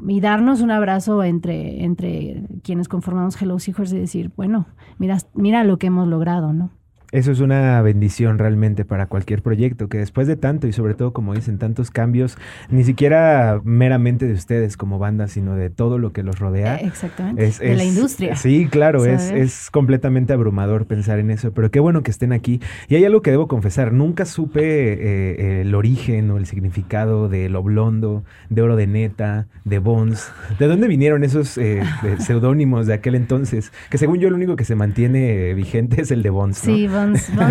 y 0.06 0.20
darnos 0.20 0.60
un 0.60 0.70
abrazo 0.70 1.24
entre, 1.24 1.84
entre 1.84 2.44
quienes 2.62 2.88
conformamos 2.88 3.40
Hello 3.40 3.58
Seahorse 3.58 3.96
y 3.96 4.00
decir, 4.00 4.30
bueno, 4.36 4.66
mira, 4.98 5.18
mira 5.34 5.64
lo 5.64 5.78
que 5.78 5.88
hemos 5.88 6.06
logrado, 6.06 6.52
¿no? 6.52 6.70
Eso 7.10 7.32
es 7.32 7.40
una 7.40 7.80
bendición 7.80 8.36
realmente 8.36 8.84
para 8.84 9.06
cualquier 9.06 9.40
proyecto, 9.40 9.88
que 9.88 9.96
después 9.96 10.26
de 10.26 10.36
tanto 10.36 10.66
y 10.66 10.74
sobre 10.74 10.92
todo, 10.92 11.14
como 11.14 11.34
dicen, 11.34 11.56
tantos 11.56 11.90
cambios, 11.90 12.36
ni 12.68 12.84
siquiera 12.84 13.62
meramente 13.64 14.26
de 14.26 14.34
ustedes 14.34 14.76
como 14.76 14.98
banda, 14.98 15.26
sino 15.26 15.54
de 15.54 15.70
todo 15.70 15.96
lo 15.96 16.12
que 16.12 16.22
los 16.22 16.38
rodea. 16.38 16.76
Eh, 16.76 16.86
exactamente. 16.86 17.46
Es, 17.46 17.60
de 17.60 17.76
la 17.76 17.84
industria. 17.84 18.36
Sí, 18.36 18.68
claro, 18.70 19.06
es, 19.06 19.30
es, 19.30 19.70
completamente 19.70 20.34
abrumador 20.34 20.84
pensar 20.84 21.18
en 21.18 21.30
eso, 21.30 21.52
pero 21.52 21.70
qué 21.70 21.80
bueno 21.80 22.02
que 22.02 22.10
estén 22.10 22.32
aquí. 22.34 22.60
Y 22.88 22.96
hay 22.96 23.06
algo 23.06 23.22
que 23.22 23.30
debo 23.30 23.48
confesar, 23.48 23.92
nunca 23.92 24.26
supe 24.26 24.60
eh, 24.60 25.62
el 25.62 25.74
origen 25.74 26.30
o 26.30 26.36
el 26.36 26.44
significado 26.44 27.30
de 27.30 27.48
Lo 27.48 27.62
Blondo, 27.62 28.22
de 28.50 28.60
Oro 28.60 28.76
de 28.76 28.86
Neta, 28.86 29.46
de 29.64 29.78
Bones. 29.78 30.30
¿De 30.58 30.66
dónde 30.66 30.88
vinieron 30.88 31.24
esos 31.24 31.56
eh, 31.56 31.82
seudónimos 32.18 32.86
de 32.86 32.92
aquel 32.92 33.14
entonces? 33.14 33.72
Que 33.88 33.96
según 33.96 34.18
yo 34.18 34.28
lo 34.28 34.36
único 34.36 34.56
que 34.56 34.64
se 34.64 34.74
mantiene 34.74 35.54
vigente 35.54 36.02
es 36.02 36.10
el 36.10 36.22
de 36.22 36.28
Bones. 36.28 36.66
¿no? 36.66 36.74
Sí, 36.74 36.86
Bones, 36.98 37.30
no, 37.30 37.48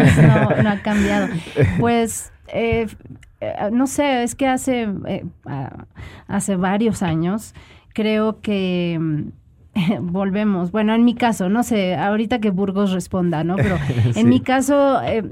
no, 0.64 0.70
ha 0.70 0.80
cambiado. 0.82 1.28
Pues, 1.80 2.32
eh, 2.48 2.88
no 3.72 3.88
sé, 3.88 4.24
es 4.24 4.36
que 4.36 4.48
hace, 4.48 4.88
eh, 5.06 5.26
hace 6.28 6.56
varios 6.56 7.04
años 7.04 7.54
creo 7.94 8.42
que 8.42 9.00
volvemos. 10.02 10.72
Bueno, 10.72 10.94
en 10.94 11.06
mi 11.06 11.14
caso, 11.14 11.50
no 11.50 11.64
sé, 11.64 11.96
ahorita 11.96 12.40
que 12.40 12.52
Burgos 12.52 12.92
responda, 12.92 13.44
¿no? 13.44 13.56
Pero 13.56 13.78
en 14.16 14.30
mi 14.30 14.40
caso, 14.40 15.02
eh, 15.04 15.24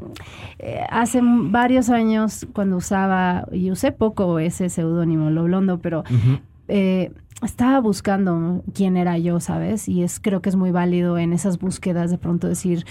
hace 0.90 1.22
varios 1.24 1.90
años 1.90 2.48
cuando 2.54 2.78
usaba, 2.78 3.48
y 3.52 3.72
usé 3.72 3.92
poco 3.92 4.40
ese 4.40 4.70
seudónimo, 4.70 5.30
lo 5.30 5.44
blondo, 5.44 5.80
pero 5.80 6.04
estaba 7.44 7.80
buscando 7.80 8.64
quién 8.74 8.98
era 8.98 9.18
yo, 9.18 9.40
¿sabes? 9.40 9.88
Y 9.90 10.04
es 10.04 10.20
creo 10.20 10.42
que 10.42 10.50
es 10.50 10.56
muy 10.56 10.72
válido 10.72 11.18
en 11.18 11.34
esas 11.34 11.60
búsquedas 11.60 12.10
de 12.12 12.18
pronto 12.18 12.48
decir, 12.48 12.86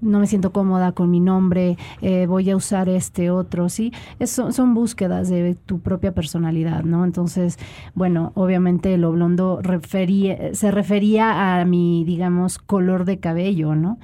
no 0.00 0.20
me 0.20 0.26
siento 0.26 0.52
cómoda 0.52 0.92
con 0.92 1.10
mi 1.10 1.20
nombre, 1.20 1.76
eh, 2.02 2.26
voy 2.26 2.50
a 2.50 2.56
usar 2.56 2.88
este 2.88 3.30
otro, 3.30 3.68
¿sí? 3.68 3.92
Es, 4.18 4.30
son, 4.30 4.74
búsquedas 4.74 5.28
de 5.28 5.54
tu 5.54 5.80
propia 5.80 6.12
personalidad, 6.12 6.84
¿no? 6.84 7.04
Entonces, 7.04 7.58
bueno, 7.94 8.32
obviamente 8.34 8.96
lo 8.96 9.12
blondo 9.12 9.60
refería, 9.62 10.54
se 10.54 10.70
refería 10.70 11.60
a 11.60 11.64
mi, 11.64 12.04
digamos, 12.04 12.58
color 12.58 13.04
de 13.04 13.18
cabello, 13.18 13.74
¿no? 13.74 13.98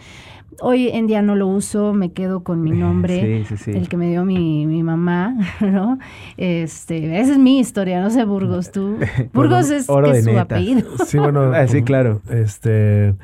Hoy 0.60 0.88
en 0.88 1.08
día 1.08 1.20
no 1.20 1.34
lo 1.34 1.48
uso, 1.48 1.94
me 1.94 2.12
quedo 2.12 2.44
con 2.44 2.62
mi 2.62 2.70
nombre, 2.78 3.44
el 3.66 3.88
que 3.88 3.96
me 3.96 4.08
dio 4.08 4.24
mi, 4.24 4.66
mi, 4.66 4.82
mamá, 4.82 5.36
¿no? 5.60 5.98
Este, 6.36 7.20
esa 7.20 7.32
es 7.32 7.38
mi 7.38 7.58
historia, 7.60 8.00
no 8.00 8.10
sé 8.10 8.24
Burgos, 8.24 8.72
tú. 8.72 8.98
Burgos 9.32 9.70
es, 9.70 9.88
es 9.88 10.24
su 10.24 10.38
apellido. 10.38 10.88
Sí, 11.06 11.18
bueno, 11.18 11.52
ah, 11.54 11.66
sí, 11.66 11.82
claro. 11.82 12.20
Este, 12.30 13.14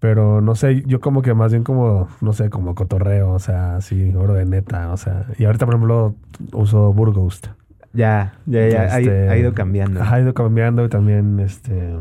pero 0.00 0.40
no 0.40 0.54
sé, 0.54 0.82
yo 0.86 1.00
como 1.00 1.20
que 1.20 1.34
más 1.34 1.52
bien 1.52 1.62
como, 1.62 2.08
no 2.22 2.32
sé, 2.32 2.48
como 2.48 2.74
cotorreo, 2.74 3.32
o 3.32 3.38
sea, 3.38 3.76
así, 3.76 4.14
oro 4.14 4.32
de 4.32 4.46
neta, 4.46 4.90
o 4.92 4.96
sea. 4.96 5.26
Y 5.38 5.44
ahorita, 5.44 5.66
por 5.66 5.74
ejemplo, 5.74 6.14
uso 6.52 6.92
Burgos. 6.92 7.42
Ya, 7.92 8.34
ya, 8.46 8.68
ya, 8.68 8.98
este, 8.98 9.28
ha, 9.28 9.36
ido 9.36 9.52
cambiando. 9.52 10.02
Ha 10.02 10.20
ido 10.20 10.32
cambiando 10.32 10.84
y 10.84 10.88
también, 10.88 11.38
este... 11.40 11.96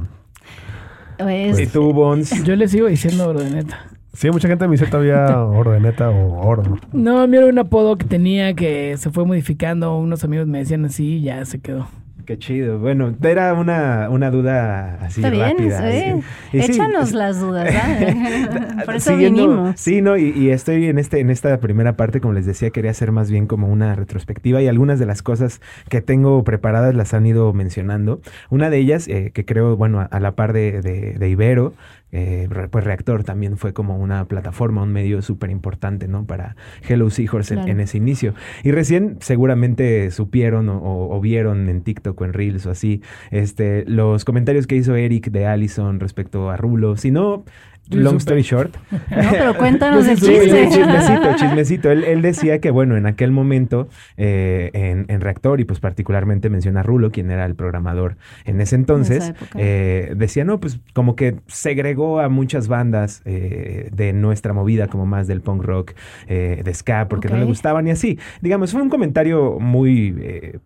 Pues, 1.17 1.59
¿Y 1.59 1.67
tú, 1.67 1.91
Bones? 1.91 2.43
Yo 2.45 2.55
le 2.55 2.69
sigo 2.69 2.87
diciendo 2.87 3.27
oro 3.27 3.41
de 3.41 3.49
neta. 3.49 3.85
Sí, 4.13 4.29
mucha 4.31 4.47
gente 4.47 4.65
me 4.67 4.71
dice 4.71 4.87
todavía 4.87 5.37
oro 5.43 5.71
de 5.71 5.81
neta 5.81 6.09
o 6.09 6.47
oro. 6.47 6.63
No, 6.63 6.79
no 6.93 7.19
a 7.19 7.27
mí 7.27 7.37
era 7.37 7.47
un 7.47 7.59
apodo 7.59 7.97
que 7.97 8.05
tenía 8.05 8.53
que 8.53 8.95
se 8.97 9.09
fue 9.09 9.25
modificando. 9.25 9.97
Unos 9.97 10.23
amigos 10.23 10.47
me 10.47 10.59
decían 10.59 10.85
así 10.85 11.17
y 11.17 11.21
ya 11.23 11.43
se 11.45 11.59
quedó. 11.59 11.87
Qué 12.29 12.37
chido. 12.37 12.77
Bueno, 12.77 13.15
era 13.23 13.55
una, 13.55 14.07
una 14.11 14.29
duda 14.29 14.99
así 15.01 15.19
Está 15.19 15.31
bien, 15.31 15.57
rápida. 15.57 16.21
Échanos 16.53 17.11
las 17.11 17.39
dudas, 17.39 17.63
¿verdad? 17.63 18.83
Por 18.85 18.97
eso 18.97 19.17
vinimos. 19.17 19.79
Sí, 19.79 20.03
no, 20.03 20.15
y, 20.15 20.51
estoy 20.51 20.85
en 20.85 20.99
este, 20.99 21.21
en 21.21 21.31
esta 21.31 21.59
primera 21.59 21.97
parte, 21.97 22.21
como 22.21 22.35
les 22.35 22.45
decía, 22.45 22.69
quería 22.69 22.91
hacer 22.91 23.11
más 23.11 23.31
bien 23.31 23.47
como 23.47 23.67
una 23.67 23.95
retrospectiva 23.95 24.61
y 24.61 24.67
algunas 24.67 24.99
de 24.99 25.07
las 25.07 25.23
cosas 25.23 25.59
que 25.89 26.01
tengo 26.01 26.43
preparadas 26.43 26.93
las 26.93 27.15
han 27.15 27.25
ido 27.25 27.51
mencionando. 27.51 28.21
Una 28.51 28.69
de 28.69 28.77
ellas, 28.77 29.07
eh, 29.07 29.31
que 29.33 29.43
creo, 29.43 29.75
bueno, 29.75 30.07
a, 30.07 30.19
la 30.19 30.35
par 30.35 30.53
de, 30.53 30.83
de 30.83 31.29
Ibero, 31.29 31.73
eh, 32.11 32.47
pues 32.71 32.83
Reactor 32.83 33.23
también 33.23 33.57
fue 33.57 33.73
como 33.73 33.97
una 33.97 34.25
plataforma, 34.25 34.83
un 34.83 34.91
medio 34.91 35.21
súper 35.21 35.51
importante, 35.51 36.07
¿no? 36.07 36.25
Para 36.25 36.55
Hello 36.87 37.09
Seahorse 37.09 37.53
en, 37.53 37.79
ese 37.79 37.97
inicio. 37.97 38.33
Y 38.63 38.71
recién 38.71 39.17
seguramente 39.19 40.11
supieron 40.11 40.69
o, 40.69 41.19
vieron 41.21 41.69
en 41.69 41.81
TikTok 41.81 42.19
o 42.19 42.25
en 42.25 42.33
Reels 42.33 42.65
o 42.65 42.71
así, 42.71 43.01
este, 43.31 43.83
los 43.85 44.25
comentarios 44.25 44.67
que 44.67 44.75
hizo 44.75 44.95
Eric 44.95 45.29
de 45.29 45.45
Allison 45.45 45.99
respecto 45.99 46.49
a 46.49 46.57
Rulo. 46.57 46.97
Si 46.97 47.11
no, 47.11 47.43
Long 47.89 48.17
story 48.17 48.41
short. 48.41 48.75
No, 49.09 49.31
pero 49.31 49.57
cuéntanos 49.57 50.07
el 50.07 50.19
chiste. 50.19 50.69
chismecito, 50.69 51.35
chismecito. 51.35 51.91
Él, 51.91 52.21
decía 52.21 52.59
que, 52.59 52.69
bueno, 52.69 52.95
en 52.95 53.05
aquel 53.05 53.31
momento, 53.31 53.89
eh, 54.17 54.69
en, 55.07 55.21
Reactor, 55.21 55.59
y 55.59 55.65
pues 55.65 55.79
particularmente 55.79 56.49
menciona 56.49 56.81
a 56.81 56.83
Rulo, 56.83 57.11
quien 57.11 57.31
era 57.31 57.45
el 57.45 57.55
programador 57.55 58.17
en 58.45 58.61
ese 58.61 58.75
entonces, 58.75 59.33
eh, 59.55 60.13
decía, 60.15 60.45
no, 60.45 60.59
pues 60.59 60.79
como 60.93 61.15
que 61.15 61.37
segregó 61.47 62.19
a 62.19 62.29
muchas 62.29 62.67
bandas 62.67 63.21
eh, 63.25 63.89
de 63.91 64.13
nuestra 64.13 64.53
movida, 64.53 64.87
como 64.87 65.05
más 65.05 65.27
del 65.27 65.41
punk 65.41 65.63
rock, 65.63 65.93
de 66.27 66.73
ska, 66.73 67.07
porque 67.07 67.29
no 67.29 67.37
le 67.37 67.45
gustaban 67.45 67.87
y 67.87 67.91
así. 67.91 68.19
Digamos, 68.41 68.71
fue 68.71 68.81
un 68.81 68.89
comentario 68.89 69.59
muy, 69.59 70.15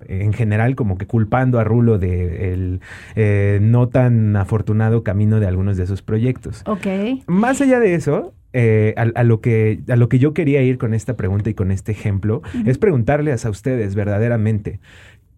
en 0.07 0.33
general, 0.33 0.75
como 0.75 0.97
que 0.97 1.07
culpando 1.07 1.59
a 1.59 1.63
Rulo 1.63 1.97
de 1.97 2.53
el 2.53 3.71
no 3.71 3.87
tan 3.87 4.35
afortunado 4.35 5.03
camino 5.03 5.39
de 5.39 5.47
algunos 5.47 5.77
de 5.77 5.87
sus 5.87 6.01
proyectos. 6.01 6.63
Ok. 6.65 6.87
Más 7.27 7.61
allá 7.61 7.79
de 7.79 7.95
eso, 7.95 8.33
eh, 8.53 8.93
a, 8.97 9.23
lo 9.23 9.41
que, 9.41 9.81
a 9.89 9.95
lo 9.95 10.09
que 10.09 10.19
yo 10.19 10.33
quería 10.33 10.61
ir 10.61 10.77
con 10.77 10.93
esta 10.93 11.15
pregunta 11.17 11.49
y 11.49 11.53
con 11.53 11.71
este 11.71 11.91
ejemplo, 11.91 12.41
es 12.65 12.77
preguntarles 12.77 13.45
a 13.45 13.49
ustedes 13.49 13.95
verdaderamente, 13.95 14.79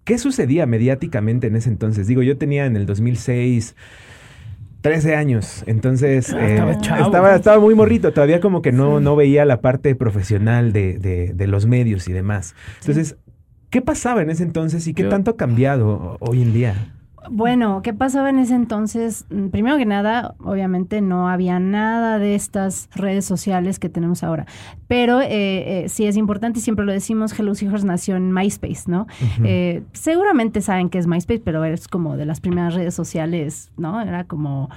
¿qué 0.04 0.18
sucedía 0.18 0.66
mediáticamente 0.66 1.48
en 1.48 1.56
ese 1.56 1.70
entonces? 1.70 2.08
Digo, 2.08 2.24
yo 2.24 2.38
tenía 2.38 2.66
en 2.66 2.76
el 2.76 2.86
2006... 2.86 3.76
13 4.82 5.16
años, 5.16 5.64
entonces 5.66 6.32
ah, 6.32 6.40
eh, 6.40 6.78
estaba, 6.80 7.36
estaba, 7.36 7.60
muy 7.60 7.74
morrito, 7.74 8.14
todavía 8.14 8.40
como 8.40 8.62
que 8.62 8.72
no, 8.72 9.00
no 9.00 9.16
veía 9.16 9.44
la 9.44 9.60
parte 9.60 9.96
profesional 9.96 10.74
de, 10.74 11.00
de, 11.34 11.48
los 11.48 11.66
medios 11.66 12.08
y 12.08 12.14
demás. 12.14 12.54
Entonces, 12.82 13.18
¿qué 13.72 13.82
pasaba 13.82 14.22
en 14.22 14.30
ese 14.30 14.44
entonces 14.44 14.86
y 14.86 14.94
qué 14.94 15.06
tanto 15.06 15.32
ha 15.32 15.38
cambiado 15.38 16.18
hoy 16.20 16.44
en 16.44 16.54
día? 16.54 16.95
Bueno, 17.30 17.82
¿qué 17.82 17.94
pasaba 17.94 18.30
en 18.30 18.40
ese 18.40 18.56
entonces? 18.56 19.26
Mm, 19.30 19.48
primero 19.48 19.78
que 19.78 19.86
nada, 19.86 20.36
obviamente 20.40 21.02
no 21.02 21.30
había 21.30 21.60
nada 21.60 22.20
de 22.20 22.36
estas 22.36 22.90
redes 22.96 23.26
sociales 23.26 23.80
que 23.80 23.90
tenemos 23.90 24.24
ahora. 24.24 24.46
Pero 24.88 25.22
eh, 25.22 25.28
eh, 25.32 25.86
sí 25.90 26.06
es 26.06 26.18
importante, 26.18 26.60
y 26.60 26.62
siempre 26.62 26.86
lo 26.86 26.92
decimos, 26.92 27.38
Hello 27.38 27.56
Seahorse 27.56 27.86
nació 27.86 28.16
en 28.16 28.32
MySpace, 28.32 28.84
¿no? 28.88 29.08
Eh, 29.44 29.84
seguramente 29.94 30.62
saben 30.62 30.90
que 30.90 30.98
es 30.98 31.08
MySpace, 31.08 31.42
pero 31.44 31.64
es 31.66 31.88
como 31.88 32.18
de 32.18 32.26
las 32.26 32.40
primeras 32.40 32.74
redes 32.74 32.94
sociales, 32.94 33.72
¿no? 33.78 34.02
Era 34.02 34.26
como 34.26 34.70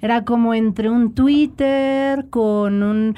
era 0.00 0.24
como 0.24 0.54
entre 0.54 0.90
un 0.90 1.14
Twitter 1.14 2.26
con 2.30 2.82
un 2.82 3.14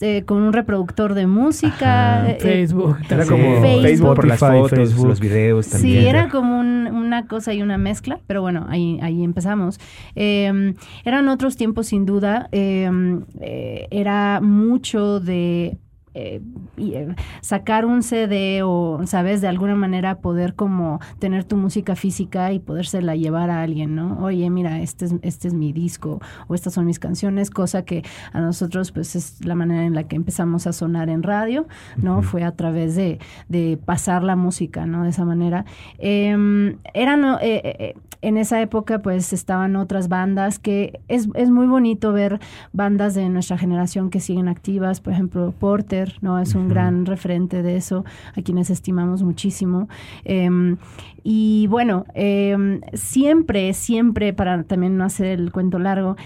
eh, 0.00 0.24
con 0.24 0.38
un 0.38 0.52
reproductor 0.52 1.14
de 1.14 1.26
música. 1.26 2.28
Eh, 2.28 2.38
Facebook. 2.40 2.96
Era 3.08 3.26
como 3.26 3.60
Facebook, 3.60 4.14
por 4.14 4.26
las 4.26 4.40
fotos, 4.40 4.94
los 4.94 5.20
videos 5.20 5.68
también. 5.68 6.02
Sí, 6.02 6.08
era 6.08 6.28
como 6.28 6.60
una 6.60 7.26
cosa 7.26 7.52
y 7.54 7.62
una 7.62 7.78
mezcla, 7.78 8.20
pero 8.32 8.40
bueno, 8.40 8.64
ahí, 8.70 8.98
ahí 9.02 9.22
empezamos. 9.22 9.78
Em, 10.14 10.74
eran 11.04 11.28
otros 11.28 11.58
tiempos 11.58 11.88
sin 11.88 12.06
duda. 12.06 12.48
Em, 12.50 13.26
eh, 13.42 13.88
era 13.90 14.40
mucho 14.40 15.20
de 15.20 15.76
eh, 16.14 16.40
eh, 16.76 17.14
sacar 17.40 17.84
un 17.84 18.02
CD 18.02 18.62
o, 18.62 19.00
¿sabes? 19.06 19.40
De 19.40 19.48
alguna 19.48 19.74
manera 19.74 20.20
poder 20.20 20.54
como 20.54 21.00
tener 21.18 21.44
tu 21.44 21.56
música 21.56 21.96
física 21.96 22.52
y 22.52 22.58
podérsela 22.58 23.16
llevar 23.16 23.50
a 23.50 23.62
alguien, 23.62 23.94
¿no? 23.94 24.18
Oye, 24.22 24.48
mira, 24.50 24.80
este 24.80 25.06
es, 25.06 25.14
este 25.22 25.48
es 25.48 25.54
mi 25.54 25.72
disco 25.72 26.20
o 26.48 26.54
estas 26.54 26.74
son 26.74 26.86
mis 26.86 26.98
canciones, 26.98 27.50
cosa 27.50 27.84
que 27.84 28.02
a 28.32 28.40
nosotros 28.40 28.92
pues 28.92 29.16
es 29.16 29.44
la 29.44 29.54
manera 29.54 29.84
en 29.84 29.94
la 29.94 30.04
que 30.04 30.16
empezamos 30.16 30.66
a 30.66 30.72
sonar 30.72 31.08
en 31.08 31.22
radio, 31.22 31.66
¿no? 31.96 32.22
Fue 32.22 32.44
a 32.44 32.52
través 32.52 32.94
de, 32.94 33.18
de 33.48 33.78
pasar 33.82 34.22
la 34.22 34.36
música, 34.36 34.86
¿no? 34.86 35.04
De 35.04 35.10
esa 35.10 35.24
manera. 35.24 35.64
Em, 35.98 36.76
eran, 36.94 37.24
eh, 37.40 37.62
eh, 37.64 37.94
en 38.22 38.36
esa 38.36 38.60
época 38.60 39.02
pues 39.02 39.32
estaban 39.32 39.76
otras 39.76 40.08
bandas 40.08 40.58
que 40.58 41.00
es, 41.08 41.28
es 41.34 41.50
muy 41.50 41.66
bonito 41.66 42.12
ver 42.12 42.40
bandas 42.72 43.14
de 43.14 43.28
nuestra 43.28 43.58
generación 43.58 44.10
que 44.10 44.20
siguen 44.20 44.48
activas, 44.48 45.00
por 45.00 45.12
ejemplo, 45.12 45.52
Porter, 45.58 46.01
¿no? 46.20 46.38
Es 46.38 46.54
un 46.54 46.68
gran 46.68 47.06
referente 47.06 47.62
de 47.62 47.76
eso, 47.76 48.04
a 48.36 48.42
quienes 48.42 48.70
estimamos 48.70 49.22
muchísimo. 49.22 49.88
Em, 50.24 50.76
y 51.22 51.66
bueno, 51.68 52.04
em, 52.14 52.80
siempre, 52.92 53.72
siempre, 53.74 54.32
para 54.32 54.64
también 54.64 54.96
no 54.96 55.04
hacer 55.04 55.38
el 55.38 55.52
cuento 55.52 55.78
largo, 55.78 56.16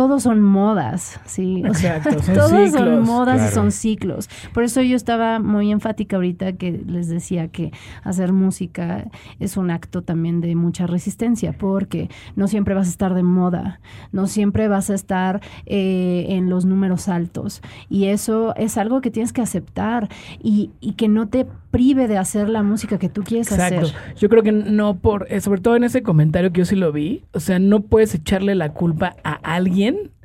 todos 0.00 0.22
son 0.22 0.40
modas, 0.40 1.20
¿sí? 1.26 1.62
O 1.68 1.74
sea, 1.74 1.98
Exacto, 1.98 2.22
son 2.22 2.34
todos 2.34 2.70
son 2.70 3.02
modas 3.02 3.50
y 3.50 3.54
son 3.54 3.70
ciclos. 3.70 4.30
Por 4.54 4.64
eso 4.64 4.80
yo 4.80 4.96
estaba 4.96 5.40
muy 5.40 5.70
enfática 5.70 6.16
ahorita 6.16 6.54
que 6.54 6.72
les 6.72 7.08
decía 7.08 7.48
que 7.48 7.70
hacer 8.02 8.32
música 8.32 9.10
es 9.40 9.58
un 9.58 9.70
acto 9.70 10.00
también 10.00 10.40
de 10.40 10.54
mucha 10.54 10.86
resistencia, 10.86 11.52
porque 11.52 12.08
no 12.34 12.48
siempre 12.48 12.74
vas 12.74 12.86
a 12.86 12.90
estar 12.90 13.12
de 13.12 13.22
moda, 13.22 13.80
no 14.10 14.26
siempre 14.26 14.68
vas 14.68 14.88
a 14.88 14.94
estar 14.94 15.42
eh, 15.66 16.24
en 16.30 16.48
los 16.48 16.64
números 16.64 17.10
altos. 17.10 17.60
Y 17.90 18.06
eso 18.06 18.54
es 18.56 18.78
algo 18.78 19.02
que 19.02 19.10
tienes 19.10 19.34
que 19.34 19.42
aceptar 19.42 20.08
y, 20.42 20.70
y 20.80 20.94
que 20.94 21.08
no 21.08 21.28
te 21.28 21.46
prive 21.70 22.08
de 22.08 22.18
hacer 22.18 22.48
la 22.48 22.62
música 22.62 22.98
que 22.98 23.08
tú 23.08 23.22
quieres 23.22 23.52
Exacto. 23.52 23.82
hacer. 23.82 24.16
Yo 24.16 24.28
creo 24.28 24.42
que 24.42 24.52
no 24.52 24.96
por, 24.96 25.26
eh, 25.30 25.40
sobre 25.40 25.60
todo 25.60 25.76
en 25.76 25.84
ese 25.84 26.02
comentario 26.02 26.52
que 26.52 26.60
yo 26.60 26.64
sí 26.64 26.74
lo 26.74 26.90
vi, 26.90 27.24
o 27.32 27.40
sea, 27.40 27.58
no 27.58 27.80
puedes 27.80 28.14
echarle 28.14 28.54
la 28.54 28.72
culpa 28.72 29.16
a 29.24 29.32
alguien 29.32 29.89
in. 29.90 30.19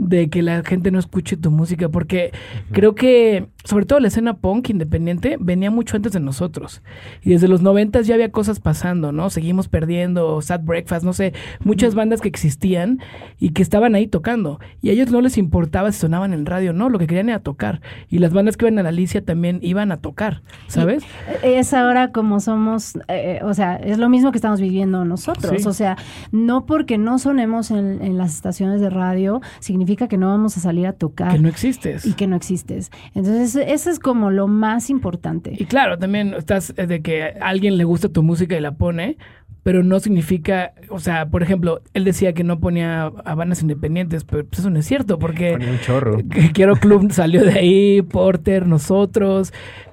De 0.00 0.30
que 0.30 0.42
la 0.42 0.62
gente 0.64 0.90
no 0.90 0.98
escuche 0.98 1.36
tu 1.36 1.50
música, 1.50 1.90
porque 1.90 2.32
creo 2.72 2.94
que, 2.94 3.48
sobre 3.64 3.84
todo 3.84 4.00
la 4.00 4.08
escena 4.08 4.34
punk 4.34 4.70
independiente, 4.70 5.36
venía 5.38 5.70
mucho 5.70 5.96
antes 5.96 6.12
de 6.12 6.20
nosotros. 6.20 6.82
Y 7.22 7.30
desde 7.30 7.48
los 7.48 7.60
noventas 7.60 8.06
ya 8.06 8.14
había 8.14 8.32
cosas 8.32 8.60
pasando, 8.60 9.12
¿no? 9.12 9.28
Seguimos 9.28 9.68
perdiendo, 9.68 10.40
Sad 10.40 10.62
Breakfast, 10.62 11.04
no 11.04 11.12
sé, 11.12 11.34
muchas 11.62 11.94
bandas 11.94 12.22
que 12.22 12.28
existían 12.28 12.98
y 13.38 13.50
que 13.50 13.62
estaban 13.62 13.94
ahí 13.94 14.06
tocando. 14.06 14.58
Y 14.80 14.88
a 14.88 14.92
ellos 14.92 15.10
no 15.10 15.20
les 15.20 15.36
importaba 15.36 15.92
si 15.92 16.00
sonaban 16.00 16.32
en 16.32 16.46
radio, 16.46 16.72
no, 16.72 16.88
lo 16.88 16.98
que 16.98 17.06
querían 17.06 17.28
era 17.28 17.40
tocar. 17.40 17.82
Y 18.08 18.18
las 18.18 18.32
bandas 18.32 18.56
que 18.56 18.64
iban 18.64 18.78
a 18.78 18.82
la 18.82 18.88
Alicia 18.88 19.22
también 19.22 19.58
iban 19.62 19.92
a 19.92 19.98
tocar, 19.98 20.40
¿sabes? 20.66 21.04
Es 21.42 21.74
ahora 21.74 22.10
como 22.10 22.40
somos, 22.40 22.98
eh, 23.08 23.40
o 23.42 23.52
sea, 23.52 23.76
es 23.76 23.98
lo 23.98 24.08
mismo 24.08 24.32
que 24.32 24.38
estamos 24.38 24.62
viviendo 24.62 25.04
nosotros. 25.04 25.60
Sí. 25.60 25.68
O 25.68 25.74
sea, 25.74 25.98
no 26.32 26.64
porque 26.64 26.96
no 26.96 27.18
sonemos 27.18 27.70
en, 27.70 28.02
en 28.02 28.16
las 28.16 28.34
estaciones 28.34 28.80
de 28.80 28.88
radio, 28.88 29.42
significa 29.58 29.89
que 29.96 30.16
no 30.16 30.28
vamos 30.28 30.56
a 30.56 30.60
salir 30.60 30.86
a 30.86 30.92
tocar. 30.92 31.32
Que 31.32 31.38
no 31.38 31.48
existes. 31.48 32.04
Y 32.06 32.14
que 32.14 32.26
no 32.26 32.36
existes. 32.36 32.90
Entonces, 33.14 33.56
eso 33.66 33.90
es 33.90 33.98
como 33.98 34.30
lo 34.30 34.48
más 34.48 34.90
importante. 34.90 35.54
Y 35.58 35.64
claro, 35.66 35.98
también 35.98 36.34
estás 36.34 36.72
eh, 36.76 36.86
de 36.86 37.02
que 37.02 37.24
a 37.24 37.48
alguien 37.48 37.76
le 37.76 37.84
gusta 37.84 38.08
tu 38.08 38.22
música 38.22 38.56
y 38.56 38.60
la 38.60 38.72
pone, 38.72 39.16
pero 39.62 39.82
no 39.82 40.00
significa, 40.00 40.72
o 40.88 40.98
sea, 41.00 41.28
por 41.28 41.42
ejemplo, 41.42 41.82
él 41.92 42.04
decía 42.04 42.32
que 42.32 42.44
no 42.44 42.60
ponía 42.60 43.04
a 43.24 43.34
bandas 43.34 43.60
independientes, 43.62 44.24
pero 44.24 44.44
pues 44.46 44.60
eso 44.60 44.70
no 44.70 44.78
es 44.78 44.86
cierto, 44.86 45.18
porque 45.18 45.52
Ponía 45.52 45.70
un 45.72 45.80
chorro. 45.80 46.16
que 46.30 46.50
Quiero 46.52 46.76
Club 46.76 47.12
salió 47.12 47.44
de 47.44 47.52
ahí, 47.52 48.02
Porter, 48.02 48.66
nosotros, 48.66 49.52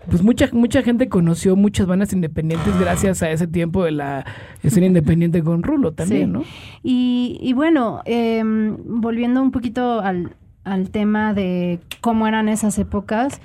pues 0.09 0.23
mucha 0.23 0.49
mucha 0.53 0.83
gente 0.83 1.09
conoció 1.09 1.55
muchas 1.57 1.85
bandas 1.85 2.13
independientes 2.13 2.79
gracias 2.79 3.21
a 3.23 3.29
ese 3.29 3.45
tiempo 3.47 3.83
de 3.83 3.91
la 3.91 4.25
escena 4.63 4.85
independiente 4.87 5.43
con 5.43 5.63
Rulo 5.63 5.91
también, 5.91 6.27
Sí. 6.27 6.31
¿no? 6.33 6.43
Y, 6.83 7.37
y 7.41 7.51
bueno, 7.53 8.01
em, 8.05 8.77
volviendo 8.85 9.41
un 9.41 9.51
poquito 9.51 9.99
al, 9.99 10.35
al 10.63 10.89
tema 10.91 11.33
de 11.33 11.79
cómo 11.99 12.25
eran 12.27 12.47
esas 12.47 12.79
épocas, 12.79 13.41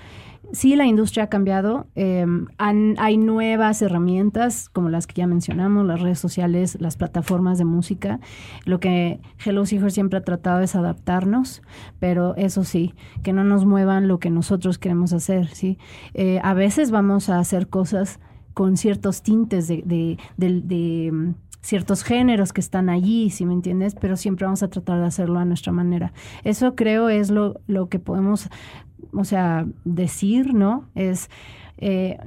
sí, 0.52 0.76
la 0.76 0.86
industria 0.86 1.24
ha 1.24 1.28
cambiado. 1.28 1.86
em, 1.94 2.46
hay 2.58 3.16
nuevas 3.16 3.82
herramientas 3.82 4.68
como 4.68 4.88
las 4.88 5.06
que 5.06 5.14
ya 5.14 5.26
mencionamos, 5.26 5.86
las 5.86 6.00
redes 6.00 6.18
sociales, 6.18 6.76
las 6.80 6.96
plataformas 6.96 7.58
de 7.58 7.64
música. 7.64 8.20
Lo 8.64 8.80
que 8.80 9.20
Hello 9.44 9.66
Seeker 9.66 9.90
siempre 9.90 10.18
ha 10.18 10.24
tratado 10.24 10.60
es 10.60 10.74
adaptarnos, 10.76 11.62
pero 11.98 12.36
eso 12.36 12.64
sí, 12.64 12.94
que 13.22 13.32
no 13.32 13.44
nos 13.44 13.64
muevan 13.64 14.08
lo 14.08 14.18
que 14.18 14.30
nosotros 14.30 14.78
queremos 14.78 15.12
hacer, 15.12 15.48
¿sí? 15.48 15.78
Eh, 16.14 16.40
a 16.42 16.54
veces 16.54 16.90
vamos 16.90 17.28
a 17.28 17.38
hacer 17.38 17.68
cosas 17.68 18.20
con 18.54 18.76
ciertos 18.76 19.22
tintes 19.22 19.68
de, 19.68 19.82
de, 19.84 20.18
de, 20.36 21.10
mm, 21.12 21.34
ciertos 21.62 22.02
géneros 22.02 22.52
que 22.52 22.60
están 22.60 22.88
allí, 22.88 23.30
si 23.30 23.46
me 23.46 23.54
entiendes, 23.54 23.94
pero 23.94 24.16
siempre 24.16 24.46
vamos 24.46 24.62
a 24.62 24.68
tratar 24.68 24.98
de 24.98 25.06
hacerlo 25.06 25.38
a 25.38 25.44
nuestra 25.44 25.72
manera. 25.72 26.12
Eso 26.42 26.74
creo 26.74 27.08
es 27.08 27.30
lo 27.30 27.88
que 27.88 27.98
podemos, 28.00 28.48
o 29.12 29.24
sea, 29.24 29.66
decir, 29.84 30.54
¿no? 30.54 30.84
Es... 30.94 31.28
eh, 31.78 32.18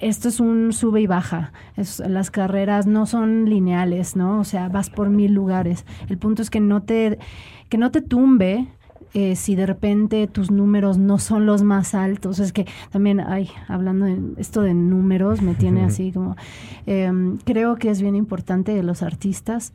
esto 0.00 0.28
es 0.28 0.38
un 0.38 0.72
sube 0.72 1.00
y 1.00 1.06
baja. 1.08 1.52
Es- 1.76 1.98
las 1.98 2.30
carreras 2.30 2.86
no 2.86 3.06
son 3.06 3.46
lineales, 3.50 4.14
¿no? 4.14 4.38
O 4.40 4.44
sea, 4.44 4.68
vas 4.68 4.90
por 4.90 5.10
mil 5.10 5.32
lugares. 5.32 5.84
El 6.08 6.18
punto 6.18 6.40
es 6.42 6.50
que 6.50 6.60
no 6.60 6.82
te, 6.82 7.18
que 7.68 7.78
no 7.78 7.90
te 7.90 8.00
tumbe 8.00 8.68
eh, 9.14 9.34
si 9.34 9.56
de 9.56 9.66
repente 9.66 10.28
tus 10.28 10.50
números 10.52 10.98
no 10.98 11.18
son 11.18 11.46
los 11.46 11.64
más 11.64 11.94
altos. 11.96 12.38
Es 12.38 12.52
que 12.52 12.66
también, 12.90 13.18
ay, 13.20 13.50
hablando 13.66 14.04
de 14.06 14.20
esto 14.36 14.60
de 14.62 14.74
números, 14.74 15.42
me 15.42 15.54
tiene 15.54 15.82
así 15.84 16.12
como... 16.12 16.36
em, 16.86 17.38
creo 17.38 17.74
que 17.76 17.90
es 17.90 18.00
bien 18.00 18.14
importante 18.14 18.74
de 18.74 18.84
los 18.84 19.02
artistas 19.02 19.72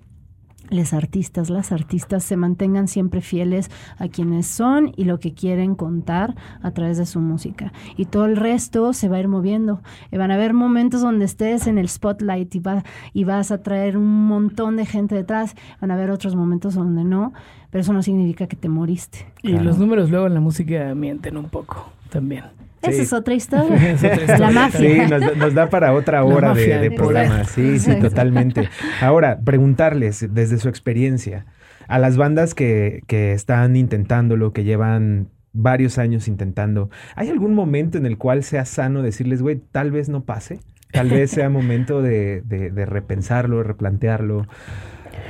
les 0.74 0.94
artistas, 0.94 1.50
las 1.50 1.72
artistas 1.72 2.24
se 2.24 2.36
mantengan 2.36 2.88
siempre 2.88 3.22
fieles 3.22 3.70
a 3.98 4.08
quienes 4.08 4.48
son 4.48 4.92
y 4.96 5.06
lo 5.06 5.20
que 5.20 5.34
quieren 5.34 5.76
contar 5.76 6.36
a 6.62 6.72
través 6.72 6.98
de 6.98 7.06
su 7.06 7.20
música. 7.20 7.72
Y 7.96 8.06
todo 8.06 8.26
el 8.26 8.36
resto 8.36 8.94
se 8.94 9.10
va 9.10 9.18
a 9.18 9.20
ir 9.20 9.28
moviendo. 9.28 9.82
Y 10.12 10.18
van 10.18 10.32
a 10.32 10.36
haber 10.36 10.54
momentos 10.54 11.02
donde 11.02 11.26
estés 11.26 11.68
en 11.68 11.78
el 11.78 11.88
spotlight 11.88 12.54
y, 12.56 12.60
va, 12.60 12.84
y 13.14 13.24
vas 13.24 13.52
a 13.52 13.62
traer 13.62 13.98
un 13.98 14.28
montón 14.28 14.76
de 14.76 14.86
gente 14.86 15.16
detrás. 15.16 15.56
Van 15.80 15.92
a 15.92 15.94
haber 15.94 16.12
otros 16.12 16.36
momentos 16.36 16.76
donde 16.76 17.04
no, 17.04 17.34
pero 17.70 17.82
eso 17.82 17.94
no 17.94 18.02
significa 18.02 18.48
que 18.48 18.56
te 18.56 18.70
moriste. 18.70 19.32
Y 19.42 19.54
los 19.54 19.78
números 19.78 20.10
luego 20.10 20.28
en 20.28 20.34
la 20.34 20.40
música 20.40 20.94
mienten 20.96 21.38
un 21.38 21.50
poco 21.50 21.92
también. 22.10 22.44
Esa 22.92 23.02
es 23.02 23.14
otra 23.14 23.34
historia. 23.36 23.92
Es 23.92 24.00
otra 24.04 24.14
historia. 24.14 24.38
La 24.40 24.52
mafia. 24.52 24.80
Sí, 25.06 25.10
nos, 25.12 25.22
da- 25.22 25.36
nos 25.36 25.54
da 25.54 25.70
para 25.70 25.94
otra 25.94 26.24
hora 26.24 26.54
de, 26.54 26.92
programa. 26.92 27.44
Sí, 27.46 27.80
sí, 27.80 27.96
totalmente. 28.00 28.70
Ahora, 29.02 29.40
preguntarles 29.44 30.28
desde 30.34 30.58
su 30.58 30.70
experiencia 30.70 31.46
a 31.88 32.00
las 32.00 32.18
bandas 32.18 32.54
que, 32.56 33.02
que 33.08 33.34
están 33.34 33.76
intentándolo, 33.76 34.54
que 34.54 34.64
llevan 34.64 35.30
varios 35.52 35.98
años 36.00 36.28
intentando, 36.28 36.90
¿hay 37.16 37.30
algún 37.30 37.54
momento 37.54 37.98
en 37.98 38.06
el 38.06 38.18
cual 38.18 38.44
sea 38.44 38.66
sano 38.66 39.02
decirles, 39.04 39.42
güey, 39.42 39.62
tal 39.72 39.92
vez 39.92 40.10
no 40.10 40.24
pase? 40.24 40.60
Tal 40.92 41.10
vez 41.10 41.32
sea 41.32 41.50
momento 41.50 42.02
de, 42.02 42.42
de- 42.46 42.70
de 42.72 42.86
repensarlo, 42.86 43.58
de 43.58 43.64
replantearlo. 43.64 44.48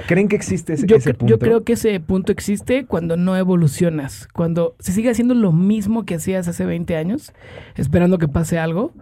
¿Creen 0.07 0.27
que 0.27 0.35
existe 0.35 0.73
ese, 0.73 0.87
Yo, 0.87 0.97
ese 0.97 1.13
punto? 1.13 1.31
yo 1.31 1.39
creo 1.39 1.63
que 1.63 1.73
ese 1.73 1.99
punto 1.99 2.31
existe 2.31 2.85
cuando 2.85 3.17
no 3.17 3.37
evolucionas, 3.37 4.27
cuando 4.33 4.75
se 4.79 4.91
sigue 4.91 5.09
haciendo 5.09 5.33
lo 5.33 5.51
mismo 5.51 6.05
que 6.05 6.15
hacías 6.15 6.47
hace 6.47 6.65
20 6.65 6.95
años, 6.95 7.33
esperando 7.75 8.17
que 8.17 8.27
pase 8.27 8.59
algo, 8.59 8.93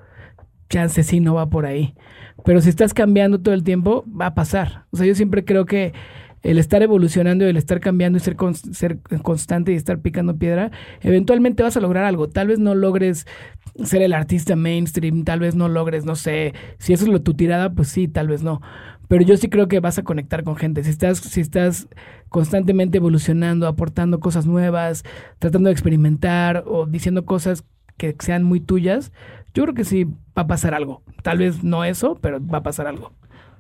chance 0.70 1.04
sí 1.04 1.20
no 1.20 1.36
va 1.36 1.50
por 1.50 1.66
ahí. 1.66 1.96
Pero 2.44 2.62
si 2.62 2.70
estás 2.70 2.94
cambiando 2.94 3.40
todo 3.40 3.54
el 3.54 3.64
tiempo, 3.64 4.06
va 4.10 4.28
a 4.28 4.34
pasar. 4.34 4.86
O 4.92 4.98
sea, 4.98 5.06
yo 5.06 5.16
siempre 5.16 5.46
creo 5.46 5.66
que 5.66 5.94
el 6.44 6.58
estar 6.58 6.82
evolucionando 6.82 7.46
el 7.46 7.58
estar 7.58 7.80
cambiando 7.80 8.18
y 8.18 8.22
ser, 8.22 8.36
ser 8.72 9.00
constante 9.22 9.72
y 9.72 9.76
estar 9.76 10.00
picando 10.00 10.38
piedra, 10.38 10.72
eventualmente 11.02 11.64
vas 11.64 11.78
a 11.78 11.82
lograr 11.82 12.04
algo. 12.04 12.28
Tal 12.30 12.48
vez 12.48 12.60
no 12.60 12.76
logres 12.76 13.28
ser 13.84 14.02
el 14.02 14.14
artista 14.14 14.56
mainstream, 14.56 15.24
tal 15.24 15.40
vez 15.40 15.56
no 15.56 15.70
logres, 15.70 16.06
no 16.06 16.16
sé, 16.16 16.54
si 16.78 16.94
eso 16.94 17.06
es 17.06 17.12
lo 17.12 17.22
tu 17.22 17.34
tirada, 17.34 17.74
pues 17.74 17.90
sí, 17.90 18.08
tal 18.08 18.28
vez 18.28 18.44
no. 18.44 18.62
Pero 19.08 19.24
yo 19.24 19.36
sí 19.36 19.50
creo 19.50 19.68
que 19.68 19.82
vas 19.82 19.98
a 19.98 20.04
conectar 20.04 20.44
con 20.44 20.56
gente. 20.56 20.84
Si 20.86 20.90
estás, 20.90 21.18
si 21.18 21.42
estás 21.42 21.90
constantemente 22.30 22.98
evolucionando, 22.98 23.68
aportando 23.68 24.22
cosas 24.22 24.46
nuevas, 24.46 25.04
tratando 25.38 25.68
de 25.68 25.74
experimentar 25.74 26.64
o 26.66 26.86
diciendo 26.86 27.26
cosas 27.26 27.66
que 27.98 28.16
sean 28.20 28.44
muy 28.44 28.62
tuyas, 28.62 29.12
yo 29.54 29.64
creo 29.64 29.76
que 29.76 29.84
sí 29.84 30.06
va 30.06 30.44
a 30.44 30.48
pasar 30.48 30.74
algo. 30.74 31.04
Tal 31.24 31.40
vez 31.40 31.62
no 31.62 31.84
eso, 31.84 32.18
pero 32.22 32.40
va 32.46 32.60
a 32.60 32.64
pasar 32.64 32.88
algo. 32.88 33.12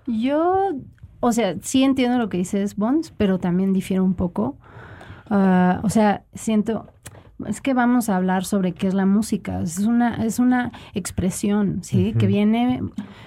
Yo, 0.08 0.72
o 1.22 1.32
sea, 1.32 1.56
sí 1.62 1.84
entiendo 1.84 2.18
lo 2.18 2.28
que 2.30 2.38
dices, 2.38 2.76
Bonds, 2.76 3.14
pero 3.16 3.40
también 3.40 3.74
difiero 3.74 4.04
un 4.04 4.16
poco. 4.16 4.58
Ah, 5.30 5.80
o 5.84 5.90
sea, 5.90 6.24
siento, 6.34 6.88
es 7.48 7.62
que 7.62 7.74
vamos 7.74 8.10
a 8.10 8.18
hablar 8.18 8.44
sobre 8.44 8.74
qué 8.74 8.88
es 8.88 8.94
la 8.94 9.06
música. 9.06 9.62
Es 9.62 9.80
una, 9.80 10.26
es 10.26 10.40
una 10.40 10.72
expresión, 10.94 11.84
¿sí? 11.84 12.14
Que 12.18 12.28
viene 12.28 12.82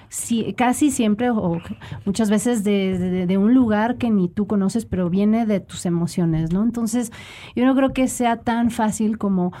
sí, 0.09 0.53
casi 0.57 0.91
siempre 0.91 1.31
o 1.31 1.59
muchas 2.05 2.29
veces 2.29 2.63
de, 2.63 2.99
de, 2.99 3.25
de, 3.25 3.37
un 3.37 3.53
lugar 3.53 3.97
que 3.97 4.11
ni 4.11 4.29
tú 4.29 4.45
conoces, 4.45 4.85
pero 4.85 5.09
viene 5.09 5.45
de 5.45 5.59
tus 5.59 5.85
emociones, 5.85 6.53
¿no? 6.53 6.63
Entonces, 6.63 7.11
yo 7.55 7.65
no 7.65 7.75
creo 7.75 7.93
que 7.93 8.07
sea 8.07 8.37
tan 8.37 8.71
fácil 8.71 9.17
como 9.17 9.51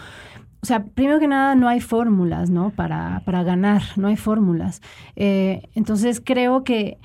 o 0.61 0.67
sea, 0.67 0.83
primero 0.83 1.19
que 1.19 1.27
nada, 1.27 1.53
no 1.53 1.67
hay 1.67 1.79
fórmulas, 1.79 2.49
¿no? 2.49 2.71
Para, 2.71 3.21
para 3.23 3.43
ganar, 3.43 3.83
no 3.97 4.07
hay 4.07 4.17
fórmulas. 4.17 4.81
Eh, 5.15 5.69
entonces, 5.75 6.19
creo 6.25 6.63
que 6.63 6.97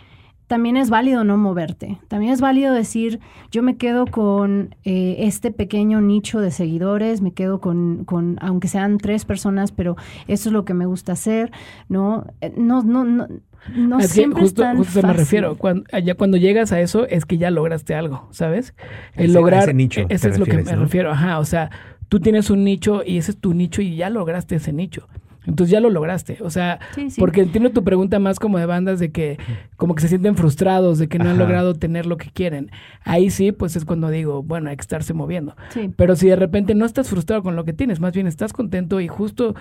también 0.51 0.77
es 0.77 0.91
válido 0.91 1.23
no 1.23 1.37
moverte. 1.37 2.01
También 2.09 2.33
es 2.33 2.41
válido 2.41 2.75
decir, 2.75 3.21
yo 3.53 3.63
me 3.63 3.77
quedo 3.77 4.05
con 4.05 4.75
eh, 4.83 5.15
este 5.21 5.53
pequeño 5.53 6.01
nicho 6.01 6.41
de 6.41 6.51
seguidores, 6.51 7.21
me 7.21 7.33
quedo 7.33 7.61
con, 7.61 8.05
con, 8.05 8.37
aunque 8.41 8.67
sean 8.67 8.99
tres 8.99 9.25
personas, 9.25 9.71
pero 9.71 9.97
eso 10.27 10.49
es 10.49 10.53
lo 10.53 10.65
que 10.65 10.75
me 10.75 10.87
gusta 10.87 11.13
hacer, 11.13 11.53
¿no? 11.89 12.27
Eh, 12.41 12.53
no, 12.57 12.83
no, 12.83 13.05
no. 13.05 13.29
No 13.77 14.01
siempre 14.01 14.43
justo, 14.43 14.65
es 14.65 14.77
justo 14.77 15.07
me 15.07 15.13
refiero. 15.13 15.57
Cuando, 15.57 15.85
ya 16.03 16.17
cuando 16.17 16.37
llegas 16.37 16.73
a 16.73 16.81
eso 16.81 17.07
es 17.07 17.27
que 17.27 17.39
ya 17.39 17.53
lograste 17.53 17.95
algo, 17.95 18.27
¿sabes? 18.33 18.75
El 19.15 19.33
lograr. 19.33 19.63
Ese 19.63 19.75
nicho. 19.75 20.07
Ese 20.09 20.31
es 20.31 20.39
lo 20.41 20.47
que 20.47 20.65
me 20.65 20.75
refiero. 20.75 21.13
Ajá. 21.13 21.39
O 21.39 21.45
sea, 21.45 21.71
tú 22.09 22.19
tienes 22.19 22.51
un 22.51 22.65
nicho 22.65 23.03
y 23.07 23.19
ese 23.19 23.31
es 23.31 23.39
tu 23.39 23.55
nicho 23.55 23.83
y 23.83 23.95
ya 23.95 24.11
lograste 24.11 24.57
ese 24.57 24.73
nicho. 24.73 25.07
Entonces 25.47 25.71
ya 25.71 25.81
lo 25.81 25.91
lograste. 25.91 26.39
O 26.43 26.51
sea, 26.51 26.79
porque 27.19 27.43
entiendo 27.43 27.71
tu 27.71 27.83
pregunta 27.83 28.19
más 28.19 28.39
como 28.39 28.59
de 28.59 28.67
bandas 28.67 28.99
de 28.99 29.11
que 29.11 29.39
como 29.77 29.95
que 29.95 30.03
se 30.03 30.09
sienten 30.09 30.37
frustrados, 30.37 30.99
de 30.99 31.09
que 31.09 31.19
no 31.19 31.31
han 31.31 31.39
logrado 31.39 31.75
tener 31.75 32.07
lo 32.07 32.17
que 32.17 32.31
quieren. 32.31 32.71
Ahí 33.05 33.31
sí, 33.31 33.53
pues 33.53 33.77
es 33.77 33.85
cuando 33.85 34.11
digo, 34.11 34.43
bueno, 34.43 34.71
hay 34.71 34.77
que 34.77 34.83
estarse 34.83 35.15
moviendo. 35.15 35.57
Pero 35.97 36.17
si 36.17 36.29
de 36.29 36.37
repente 36.37 36.75
no 36.75 36.85
estás 36.85 37.09
frustrado 37.09 37.43
con 37.43 37.57
lo 37.57 37.65
que 37.65 37.73
tienes, 37.73 38.01
más 38.01 38.13
bien 38.13 38.27
estás 38.27 38.53
contento 38.53 39.01
y 39.01 39.09
justo 39.09 39.55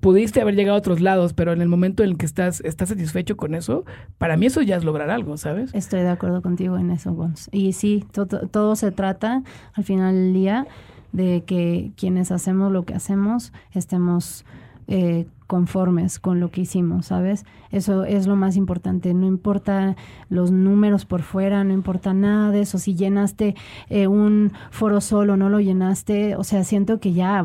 pudiste 0.00 0.40
haber 0.40 0.56
llegado 0.56 0.76
a 0.76 0.78
otros 0.78 1.00
lados, 1.00 1.32
pero 1.32 1.52
en 1.52 1.62
el 1.62 1.68
momento 1.68 2.02
en 2.02 2.10
el 2.10 2.16
que 2.16 2.26
estás, 2.26 2.60
estás 2.62 2.88
satisfecho 2.88 3.36
con 3.36 3.54
eso, 3.54 3.84
para 4.18 4.36
mí 4.36 4.46
eso 4.46 4.62
ya 4.62 4.76
es 4.76 4.84
lograr 4.84 5.10
algo, 5.10 5.36
¿sabes? 5.36 5.72
Estoy 5.74 6.00
de 6.00 6.08
acuerdo 6.08 6.42
contigo 6.42 6.76
en 6.76 6.90
eso, 6.90 7.14
Bons. 7.14 7.48
Y 7.52 7.72
sí, 7.72 8.04
todo, 8.12 8.48
todo 8.48 8.74
se 8.74 8.90
trata 8.90 9.44
al 9.74 9.84
final 9.84 10.14
del 10.14 10.32
día 10.32 10.66
de 11.12 11.44
que 11.46 11.92
quienes 11.96 12.32
hacemos 12.32 12.72
lo 12.72 12.84
que 12.84 12.94
hacemos 12.94 13.52
estemos 13.72 14.44
eh, 14.88 15.26
conformes 15.46 16.18
con 16.18 16.40
lo 16.40 16.50
que 16.50 16.62
hicimos, 16.62 17.06
¿sabes? 17.06 17.44
Eso 17.70 18.04
es 18.04 18.26
lo 18.26 18.36
más 18.36 18.56
importante. 18.56 19.14
No 19.14 19.26
importa 19.26 19.96
los 20.28 20.50
números 20.50 21.04
por 21.04 21.22
fuera, 21.22 21.64
no 21.64 21.72
importa 21.72 22.14
nada 22.14 22.50
de 22.50 22.60
eso. 22.60 22.78
Si 22.78 22.94
llenaste 22.94 23.54
eh, 23.88 24.06
un 24.06 24.52
foro 24.70 25.00
solo, 25.00 25.36
no 25.36 25.48
lo 25.48 25.60
llenaste, 25.60 26.36
o 26.36 26.44
sea, 26.44 26.64
siento 26.64 27.00
que 27.00 27.12
ya, 27.12 27.44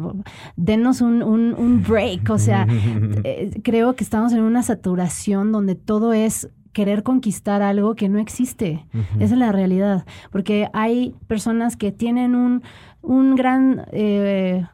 denos 0.56 1.02
un, 1.02 1.22
un, 1.22 1.84
break. 1.88 2.30
O 2.30 2.40
sea, 2.40 2.68
eh, 3.24 3.52
creo 3.64 3.96
que 3.96 4.04
estamos 4.04 4.34
en 4.34 4.42
una 4.42 4.64
saturación 4.64 5.52
donde 5.52 5.76
todo 5.76 6.14
es 6.14 6.50
querer 6.74 7.04
conquistar 7.04 7.62
algo 7.62 7.96
que 7.96 8.10
no 8.10 8.20
existe. 8.20 8.86
Esa 9.20 9.34
es 9.34 9.40
la 9.40 9.52
realidad. 9.52 10.06
Porque 10.32 10.70
hay 10.74 11.16
personas 11.28 11.76
que 11.76 11.92
tienen 11.92 12.36
un, 12.36 12.64
un 13.02 13.36
gran... 13.36 13.86
Eh, 13.92 14.66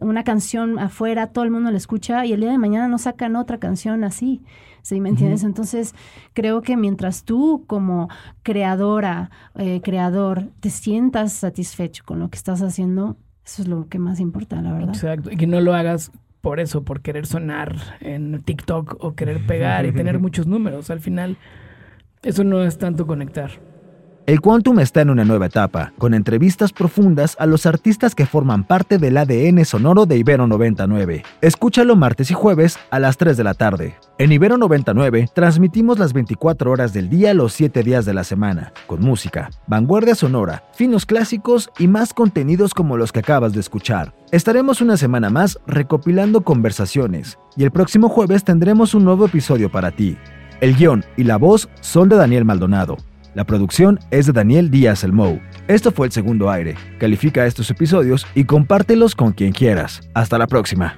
una 0.00 0.24
canción 0.24 0.78
afuera, 0.78 1.28
todo 1.28 1.44
el 1.44 1.50
mundo 1.50 1.70
la 1.70 1.76
escucha 1.76 2.26
y 2.26 2.32
el 2.32 2.40
día 2.40 2.50
de 2.50 2.58
mañana 2.58 2.88
no 2.88 2.98
sacan 2.98 3.36
otra 3.36 3.58
canción 3.58 4.04
así. 4.04 4.42
¿Sí 4.82 5.00
me 5.00 5.08
entiendes? 5.08 5.44
Entonces, 5.44 5.94
creo 6.34 6.60
que 6.60 6.76
mientras 6.76 7.24
tú 7.24 7.64
como 7.66 8.10
creadora, 8.42 9.30
eh, 9.54 9.80
creador, 9.82 10.50
te 10.60 10.68
sientas 10.68 11.32
satisfecho 11.32 12.04
con 12.04 12.18
lo 12.18 12.28
que 12.28 12.36
estás 12.36 12.60
haciendo, 12.60 13.16
eso 13.46 13.62
es 13.62 13.68
lo 13.68 13.88
que 13.88 13.98
más 13.98 14.20
importa, 14.20 14.60
la 14.60 14.74
verdad. 14.74 14.90
Exacto. 14.90 15.30
Y 15.30 15.36
que 15.36 15.46
no 15.46 15.62
lo 15.62 15.74
hagas 15.74 16.12
por 16.42 16.60
eso, 16.60 16.84
por 16.84 17.00
querer 17.00 17.24
sonar 17.24 17.76
en 18.00 18.42
TikTok 18.42 19.02
o 19.02 19.14
querer 19.14 19.46
pegar 19.46 19.86
y 19.86 19.92
tener 19.94 20.18
muchos 20.18 20.46
números. 20.46 20.90
Al 20.90 21.00
final, 21.00 21.38
eso 22.22 22.44
no 22.44 22.62
es 22.62 22.76
tanto 22.76 23.06
conectar. 23.06 23.52
El 24.26 24.40
Quantum 24.40 24.80
está 24.80 25.02
en 25.02 25.10
una 25.10 25.26
nueva 25.26 25.46
etapa, 25.46 25.92
con 25.98 26.14
entrevistas 26.14 26.72
profundas 26.72 27.36
a 27.38 27.44
los 27.44 27.66
artistas 27.66 28.14
que 28.14 28.24
forman 28.24 28.64
parte 28.64 28.96
del 28.96 29.18
ADN 29.18 29.66
sonoro 29.66 30.06
de 30.06 30.16
Ibero 30.16 30.46
99. 30.46 31.22
Escúchalo 31.42 31.94
martes 31.94 32.30
y 32.30 32.34
jueves 32.34 32.78
a 32.90 33.00
las 33.00 33.18
3 33.18 33.36
de 33.36 33.44
la 33.44 33.52
tarde. 33.52 33.98
En 34.16 34.32
Ibero 34.32 34.56
99 34.56 35.28
transmitimos 35.34 35.98
las 35.98 36.14
24 36.14 36.70
horas 36.70 36.94
del 36.94 37.10
día 37.10 37.34
los 37.34 37.52
7 37.52 37.82
días 37.82 38.06
de 38.06 38.14
la 38.14 38.24
semana, 38.24 38.72
con 38.86 39.02
música, 39.02 39.50
vanguardia 39.66 40.14
sonora, 40.14 40.64
finos 40.72 41.04
clásicos 41.04 41.68
y 41.78 41.86
más 41.86 42.14
contenidos 42.14 42.72
como 42.72 42.96
los 42.96 43.12
que 43.12 43.20
acabas 43.20 43.52
de 43.52 43.60
escuchar. 43.60 44.14
Estaremos 44.32 44.80
una 44.80 44.96
semana 44.96 45.28
más 45.28 45.58
recopilando 45.66 46.40
conversaciones 46.44 47.38
y 47.58 47.64
el 47.64 47.72
próximo 47.72 48.08
jueves 48.08 48.42
tendremos 48.42 48.94
un 48.94 49.04
nuevo 49.04 49.26
episodio 49.26 49.70
para 49.70 49.90
ti. 49.90 50.16
El 50.62 50.76
guion 50.76 51.04
y 51.18 51.24
la 51.24 51.36
voz 51.36 51.68
son 51.82 52.08
de 52.08 52.16
Daniel 52.16 52.46
Maldonado. 52.46 52.96
La 53.34 53.44
producción 53.44 53.98
es 54.12 54.26
de 54.26 54.32
Daniel 54.32 54.70
Díaz 54.70 55.02
El 55.02 55.12
Mou. 55.12 55.40
Esto 55.66 55.90
fue 55.90 56.06
el 56.06 56.12
segundo 56.12 56.50
aire. 56.50 56.76
Califica 56.98 57.46
estos 57.46 57.68
episodios 57.68 58.28
y 58.34 58.44
compártelos 58.44 59.16
con 59.16 59.32
quien 59.32 59.52
quieras. 59.52 60.02
Hasta 60.14 60.38
la 60.38 60.46
próxima. 60.46 60.96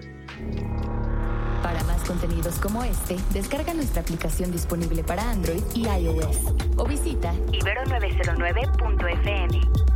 Para 1.62 1.82
más 1.84 2.02
contenidos 2.02 2.56
como 2.56 2.84
este, 2.84 3.16
descarga 3.32 3.72
nuestra 3.72 4.02
aplicación 4.02 4.52
disponible 4.52 5.02
para 5.02 5.30
Android 5.30 5.62
y 5.74 5.86
iOS 5.86 6.52
o 6.76 6.86
visita 6.86 7.32
ibero909.fm. 7.52 9.95